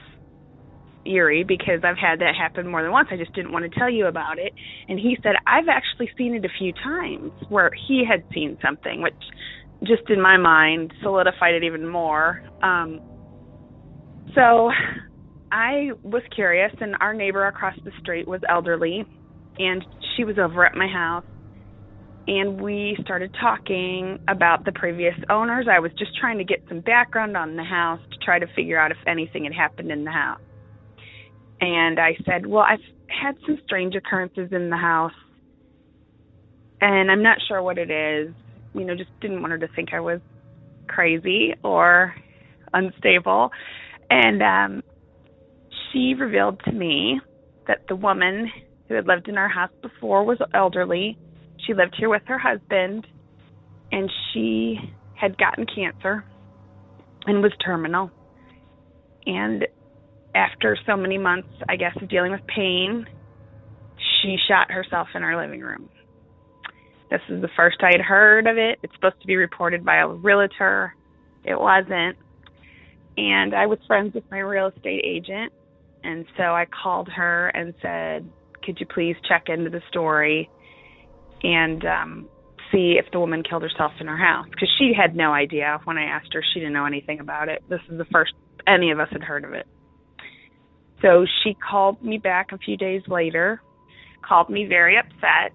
eerie 1.06 1.44
because 1.44 1.84
I've 1.84 1.98
had 1.98 2.20
that 2.20 2.34
happen 2.34 2.66
more 2.66 2.82
than 2.82 2.90
once. 2.90 3.08
I 3.10 3.16
just 3.16 3.32
didn't 3.34 3.52
want 3.52 3.70
to 3.70 3.78
tell 3.78 3.90
you 3.90 4.06
about 4.06 4.38
it." 4.38 4.52
And 4.88 4.98
he 4.98 5.16
said, 5.22 5.36
"I've 5.46 5.68
actually 5.68 6.10
seen 6.16 6.34
it 6.34 6.44
a 6.44 6.48
few 6.58 6.72
times 6.72 7.32
where 7.48 7.70
he 7.86 8.04
had 8.04 8.24
seen 8.32 8.58
something, 8.60 9.02
which 9.02 9.14
just 9.82 10.08
in 10.08 10.20
my 10.20 10.36
mind 10.36 10.92
solidified 11.02 11.54
it 11.54 11.64
even 11.64 11.86
more. 11.86 12.42
Um, 12.62 13.00
so 14.34 14.70
I 15.52 15.90
was 16.02 16.22
curious, 16.34 16.72
and 16.80 16.96
our 17.00 17.14
neighbor 17.14 17.46
across 17.46 17.74
the 17.84 17.92
street 18.00 18.26
was 18.26 18.40
elderly, 18.48 19.04
and 19.58 19.84
she 20.16 20.24
was 20.24 20.38
over 20.38 20.64
at 20.64 20.74
my 20.74 20.88
house. 20.88 21.24
And 22.26 22.60
we 22.60 22.96
started 23.02 23.34
talking 23.38 24.18
about 24.28 24.64
the 24.64 24.72
previous 24.72 25.14
owners. 25.28 25.66
I 25.70 25.78
was 25.80 25.92
just 25.98 26.16
trying 26.18 26.38
to 26.38 26.44
get 26.44 26.64
some 26.68 26.80
background 26.80 27.36
on 27.36 27.56
the 27.56 27.64
house 27.64 28.00
to 28.10 28.18
try 28.24 28.38
to 28.38 28.46
figure 28.56 28.78
out 28.78 28.90
if 28.90 28.96
anything 29.06 29.44
had 29.44 29.52
happened 29.52 29.90
in 29.90 30.04
the 30.04 30.10
house. 30.10 30.40
And 31.60 32.00
I 32.00 32.16
said, 32.24 32.46
Well, 32.46 32.64
I've 32.66 32.80
had 33.08 33.36
some 33.46 33.58
strange 33.64 33.94
occurrences 33.94 34.50
in 34.52 34.70
the 34.70 34.76
house, 34.76 35.12
and 36.80 37.10
I'm 37.10 37.22
not 37.22 37.38
sure 37.46 37.62
what 37.62 37.78
it 37.78 37.90
is 37.90 38.34
you 38.74 38.84
know, 38.84 38.94
just 38.94 39.10
didn't 39.20 39.40
want 39.40 39.52
her 39.52 39.58
to 39.58 39.68
think 39.68 39.90
I 39.94 40.00
was 40.00 40.20
crazy 40.88 41.54
or 41.62 42.14
unstable. 42.72 43.50
And 44.10 44.42
um 44.42 44.82
she 45.92 46.14
revealed 46.14 46.60
to 46.64 46.72
me 46.72 47.20
that 47.68 47.78
the 47.88 47.96
woman 47.96 48.50
who 48.88 48.94
had 48.94 49.06
lived 49.06 49.28
in 49.28 49.38
our 49.38 49.48
house 49.48 49.70
before 49.80 50.24
was 50.24 50.38
elderly. 50.52 51.16
She 51.66 51.74
lived 51.74 51.94
here 51.98 52.08
with 52.08 52.22
her 52.26 52.38
husband 52.38 53.06
and 53.92 54.10
she 54.32 54.76
had 55.14 55.38
gotten 55.38 55.66
cancer 55.66 56.24
and 57.26 57.42
was 57.42 57.52
terminal. 57.64 58.10
And 59.26 59.66
after 60.34 60.76
so 60.86 60.96
many 60.96 61.18
months, 61.18 61.48
I 61.68 61.76
guess, 61.76 61.96
of 62.00 62.08
dealing 62.08 62.32
with 62.32 62.46
pain, 62.46 63.06
she 64.20 64.36
shot 64.48 64.70
herself 64.70 65.08
in 65.14 65.22
our 65.22 65.40
living 65.40 65.60
room. 65.60 65.88
This 67.10 67.20
is 67.28 67.40
the 67.40 67.48
first 67.56 67.76
I 67.82 67.90
had 67.92 68.00
heard 68.00 68.46
of 68.46 68.56
it. 68.58 68.78
It's 68.82 68.92
supposed 68.94 69.20
to 69.20 69.26
be 69.26 69.36
reported 69.36 69.84
by 69.84 69.98
a 69.98 70.08
realtor. 70.08 70.94
It 71.44 71.58
wasn't. 71.58 72.16
And 73.16 73.54
I 73.54 73.66
was 73.66 73.78
friends 73.86 74.14
with 74.14 74.24
my 74.30 74.40
real 74.40 74.68
estate 74.68 75.02
agent. 75.04 75.52
And 76.02 76.26
so 76.36 76.42
I 76.42 76.66
called 76.66 77.08
her 77.14 77.48
and 77.48 77.72
said, 77.80 78.28
Could 78.64 78.80
you 78.80 78.86
please 78.86 79.14
check 79.28 79.44
into 79.48 79.70
the 79.70 79.80
story 79.88 80.50
and 81.44 81.84
um, 81.84 82.28
see 82.72 82.96
if 82.98 83.10
the 83.12 83.20
woman 83.20 83.44
killed 83.48 83.62
herself 83.62 83.92
in 84.00 84.08
her 84.08 84.16
house? 84.16 84.46
Because 84.50 84.70
she 84.78 84.92
had 84.96 85.14
no 85.14 85.32
idea. 85.32 85.78
When 85.84 85.98
I 85.98 86.04
asked 86.04 86.32
her, 86.32 86.42
she 86.52 86.60
didn't 86.60 86.72
know 86.72 86.86
anything 86.86 87.20
about 87.20 87.48
it. 87.48 87.62
This 87.68 87.80
is 87.88 87.98
the 87.98 88.06
first 88.06 88.32
any 88.66 88.90
of 88.90 88.98
us 88.98 89.08
had 89.12 89.22
heard 89.22 89.44
of 89.44 89.52
it. 89.52 89.66
So 91.02 91.26
she 91.42 91.54
called 91.54 92.02
me 92.02 92.18
back 92.18 92.52
a 92.52 92.58
few 92.58 92.76
days 92.76 93.02
later, 93.06 93.60
called 94.26 94.48
me 94.48 94.64
very 94.66 94.96
upset 94.96 95.52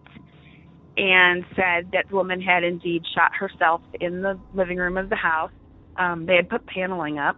and 0.95 1.43
said 1.56 1.91
that 1.93 2.06
the 2.10 2.15
woman 2.15 2.39
had 2.39 2.63
indeed 2.63 3.02
shot 3.15 3.32
herself 3.34 3.82
in 3.99 4.21
the 4.21 4.39
living 4.54 4.78
room 4.78 4.97
of 4.97 5.10
the 5.10 5.15
house. 5.15 5.52
Um, 5.97 6.25
they 6.25 6.36
had 6.36 6.49
put 6.49 6.67
paneling 6.67 7.17
up, 7.17 7.38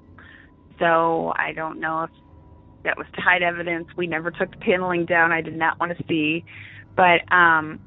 so 0.79 1.31
I 1.37 1.53
don't 1.53 1.79
know 1.79 2.03
if 2.03 2.09
that 2.83 2.97
was 2.97 3.07
to 3.15 3.21
hide 3.21 3.43
evidence. 3.43 3.87
We 3.95 4.07
never 4.07 4.31
took 4.31 4.51
the 4.51 4.57
paneling 4.57 5.05
down. 5.05 5.31
I 5.31 5.41
did 5.41 5.55
not 5.55 5.79
want 5.79 5.97
to 5.97 6.03
see, 6.07 6.43
but 6.97 7.31
um, 7.33 7.79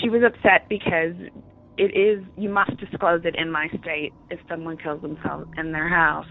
she 0.00 0.08
was 0.08 0.22
upset 0.24 0.68
because 0.68 1.14
it 1.76 1.96
is 1.96 2.24
you 2.36 2.48
must 2.48 2.76
disclose 2.78 3.22
it 3.24 3.34
in 3.36 3.50
my 3.50 3.68
state 3.80 4.12
if 4.30 4.38
someone 4.48 4.76
kills 4.76 5.02
themselves 5.02 5.46
in 5.56 5.72
their 5.72 5.88
house. 5.88 6.26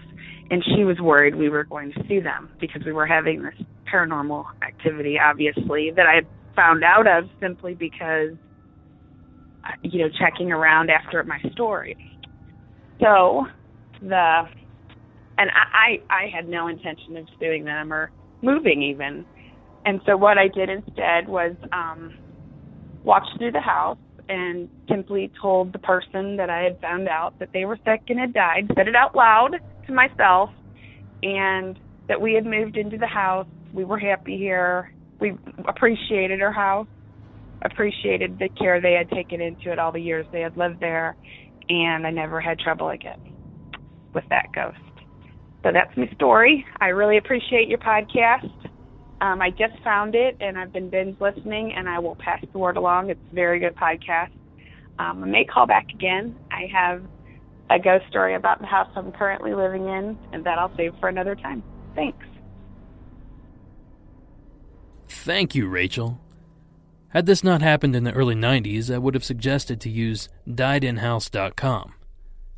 And 0.50 0.62
she 0.76 0.84
was 0.84 0.98
worried 1.00 1.34
we 1.34 1.48
were 1.48 1.64
going 1.64 1.92
to 1.92 2.00
sue 2.08 2.22
them 2.22 2.50
because 2.60 2.82
we 2.84 2.92
were 2.92 3.06
having 3.06 3.42
this 3.42 3.54
paranormal 3.92 4.44
activity 4.66 5.16
obviously 5.22 5.90
that 5.94 6.06
i 6.06 6.20
found 6.56 6.82
out 6.82 7.06
of 7.06 7.28
simply 7.40 7.74
because 7.74 8.30
you 9.82 10.00
know 10.00 10.08
checking 10.18 10.52
around 10.52 10.90
after 10.90 11.22
my 11.24 11.38
story. 11.52 11.96
So 13.00 13.44
the 14.00 14.42
and 15.36 15.50
I, 15.50 15.98
I 16.10 16.28
had 16.34 16.48
no 16.48 16.68
intention 16.68 17.16
of 17.16 17.26
suing 17.40 17.64
them 17.64 17.92
or 17.92 18.10
moving 18.42 18.82
even. 18.82 19.24
And 19.84 20.00
so 20.06 20.16
what 20.16 20.38
i 20.38 20.48
did 20.48 20.70
instead 20.70 21.28
was 21.28 21.54
um 21.72 22.14
walked 23.04 23.28
through 23.38 23.52
the 23.52 23.60
house 23.60 23.98
and 24.28 24.68
simply 24.88 25.30
told 25.40 25.72
the 25.72 25.78
person 25.78 26.36
that 26.36 26.50
i 26.50 26.62
had 26.62 26.80
found 26.80 27.08
out 27.08 27.38
that 27.38 27.50
they 27.52 27.64
were 27.64 27.78
sick 27.84 28.02
and 28.08 28.18
had 28.18 28.32
died 28.32 28.70
said 28.76 28.88
it 28.88 28.96
out 28.96 29.14
loud 29.14 29.56
to 29.86 29.92
myself 29.92 30.50
and 31.22 31.78
that 32.08 32.20
we 32.20 32.34
had 32.34 32.44
moved 32.44 32.76
into 32.76 32.96
the 32.96 33.06
house 33.06 33.46
we 33.72 33.84
were 33.84 33.98
happy 33.98 34.38
here 34.38 34.90
we 35.20 35.32
appreciated 35.68 36.40
her 36.40 36.52
house, 36.52 36.86
appreciated 37.62 38.38
the 38.38 38.48
care 38.58 38.80
they 38.80 38.92
had 38.92 39.10
taken 39.10 39.40
into 39.40 39.72
it 39.72 39.78
all 39.78 39.92
the 39.92 40.00
years 40.00 40.26
they 40.32 40.40
had 40.40 40.56
lived 40.56 40.80
there, 40.80 41.16
and 41.68 42.06
I 42.06 42.10
never 42.10 42.40
had 42.40 42.58
trouble 42.58 42.90
again 42.90 43.18
with 44.14 44.24
that 44.30 44.46
ghost. 44.54 44.76
So 45.62 45.70
that's 45.72 45.96
my 45.96 46.10
story. 46.14 46.64
I 46.80 46.88
really 46.88 47.16
appreciate 47.16 47.68
your 47.68 47.78
podcast. 47.78 48.50
Um, 49.24 49.40
I 49.40 49.48
just 49.48 49.72
found 49.82 50.14
it 50.14 50.36
and 50.40 50.58
I've 50.58 50.70
been 50.70 50.90
binge 50.90 51.18
listening, 51.18 51.72
and 51.72 51.88
I 51.88 51.98
will 51.98 52.14
pass 52.16 52.44
the 52.52 52.58
word 52.58 52.76
along. 52.76 53.08
It's 53.08 53.20
a 53.32 53.34
very 53.34 53.58
good 53.58 53.74
podcast. 53.74 54.32
Um, 54.98 55.24
I 55.24 55.26
may 55.26 55.44
call 55.46 55.66
back 55.66 55.88
again. 55.94 56.36
I 56.50 56.68
have 56.70 57.02
a 57.70 57.78
ghost 57.78 58.04
story 58.10 58.34
about 58.34 58.60
the 58.60 58.66
house 58.66 58.90
I'm 58.94 59.12
currently 59.12 59.54
living 59.54 59.88
in, 59.88 60.18
and 60.34 60.44
that 60.44 60.58
I'll 60.58 60.76
save 60.76 60.92
for 61.00 61.08
another 61.08 61.34
time. 61.34 61.62
Thanks. 61.94 62.26
Thank 65.08 65.54
you, 65.54 65.68
Rachel. 65.68 66.20
Had 67.08 67.24
this 67.24 67.42
not 67.42 67.62
happened 67.62 67.96
in 67.96 68.04
the 68.04 68.12
early 68.12 68.34
90s, 68.34 68.94
I 68.94 68.98
would 68.98 69.14
have 69.14 69.24
suggested 69.24 69.80
to 69.80 69.88
use 69.88 70.28
diedinhouse.com. 70.46 71.94